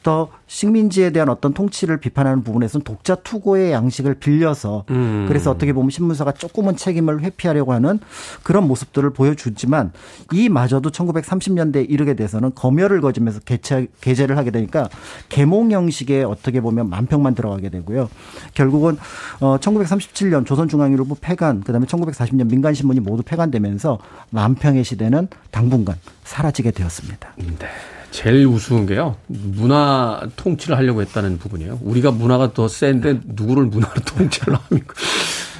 [0.03, 5.25] 더 식민지에 대한 어떤 통치를 비판하는 부분에서는 독자 투고의 양식을 빌려서 음.
[5.27, 7.99] 그래서 어떻게 보면 신문사가 조금은 책임을 회피하려고 하는
[8.41, 9.91] 그런 모습들을 보여주지만
[10.33, 14.89] 이마저도 1930년대에 이르게 돼서는 검열을 거지면서 개체, 게재를 하게 되니까
[15.29, 18.09] 개몽 형식의 어떻게 보면 만평만 들어가게 되고요.
[18.55, 18.97] 결국은
[19.39, 23.99] 어 1937년 조선중앙일보 폐간 그다음에 1940년 민간신문이 모두 폐간되면서
[24.31, 27.10] 만평의 시대는 당분간 사라지게 되었습니다.
[27.37, 27.67] 네.
[28.11, 29.15] 제일 우스운 게요.
[29.27, 31.79] 문화 통치를 하려고 했다는 부분이에요.
[31.81, 34.93] 우리가 문화가 더 센데 누구를 문화로 통치를 합니까?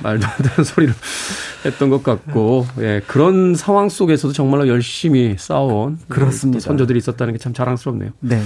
[0.04, 0.94] 말도 안 되는 소리를
[1.64, 6.60] 했던 것 같고, 예, 그런 상황 속에서도 정말로 열심히 싸운 그렇습니다.
[6.60, 8.10] 선조들이 있었다는 게 참 자랑스럽네요.
[8.20, 8.42] 네.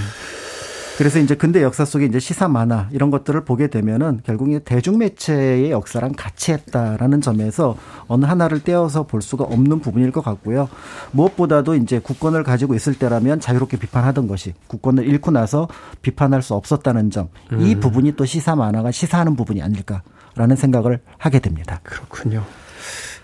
[0.97, 4.97] 그래서 이제 근대 역사 속에 이제 시사 만화 이런 것들을 보게 되면은 결국 이 대중
[4.97, 7.75] 매체의 역사랑 같이 했다라는 점에서
[8.07, 10.69] 어느 하나를 떼어서 볼 수가 없는 부분일 것 같고요.
[11.11, 15.67] 무엇보다도 이제 국권을 가지고 있을 때라면 자유롭게 비판하던 것이 국권을 잃고 나서
[16.01, 17.27] 비판할 수 없었다는 점.
[17.51, 17.79] 이 음.
[17.81, 21.81] 부분이 또 시사 만화가 시사하는 부분이 아닐까라는 생각을 하게 됩니다.
[21.83, 22.45] 그렇군요.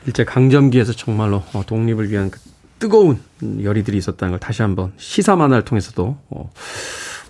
[0.06, 2.40] 일제 강점기에서 정말로 어, 독립을 위한 그
[2.80, 6.50] 뜨거운 열의들이 있었다는 걸 다시 한번 시사 만화를 통해서도 어,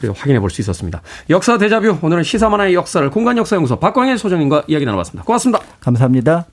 [0.09, 1.01] 확인해 볼 수 있었습니다.
[1.29, 5.23] 역사 대자뷰 오늘은 시사만화의 역사를 공간 역사 연구소 박광일 소장님과 이야기 나눠봤습니다.
[5.23, 5.63] 고맙습니다.
[5.79, 6.45] 감사합니다.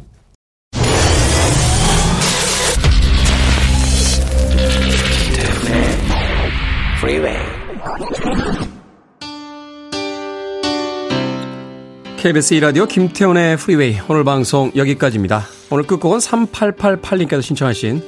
[12.19, 15.43] KBS 이라디오 김태훈의 프리웨이 오늘 방송 여기까지입니다.
[15.71, 18.03] 오늘 끝곡은 3888님께서 신청하신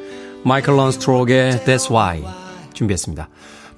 [0.45, 2.24] 마이클 런스트로의 That's Why
[2.74, 3.28] 준비했습니다.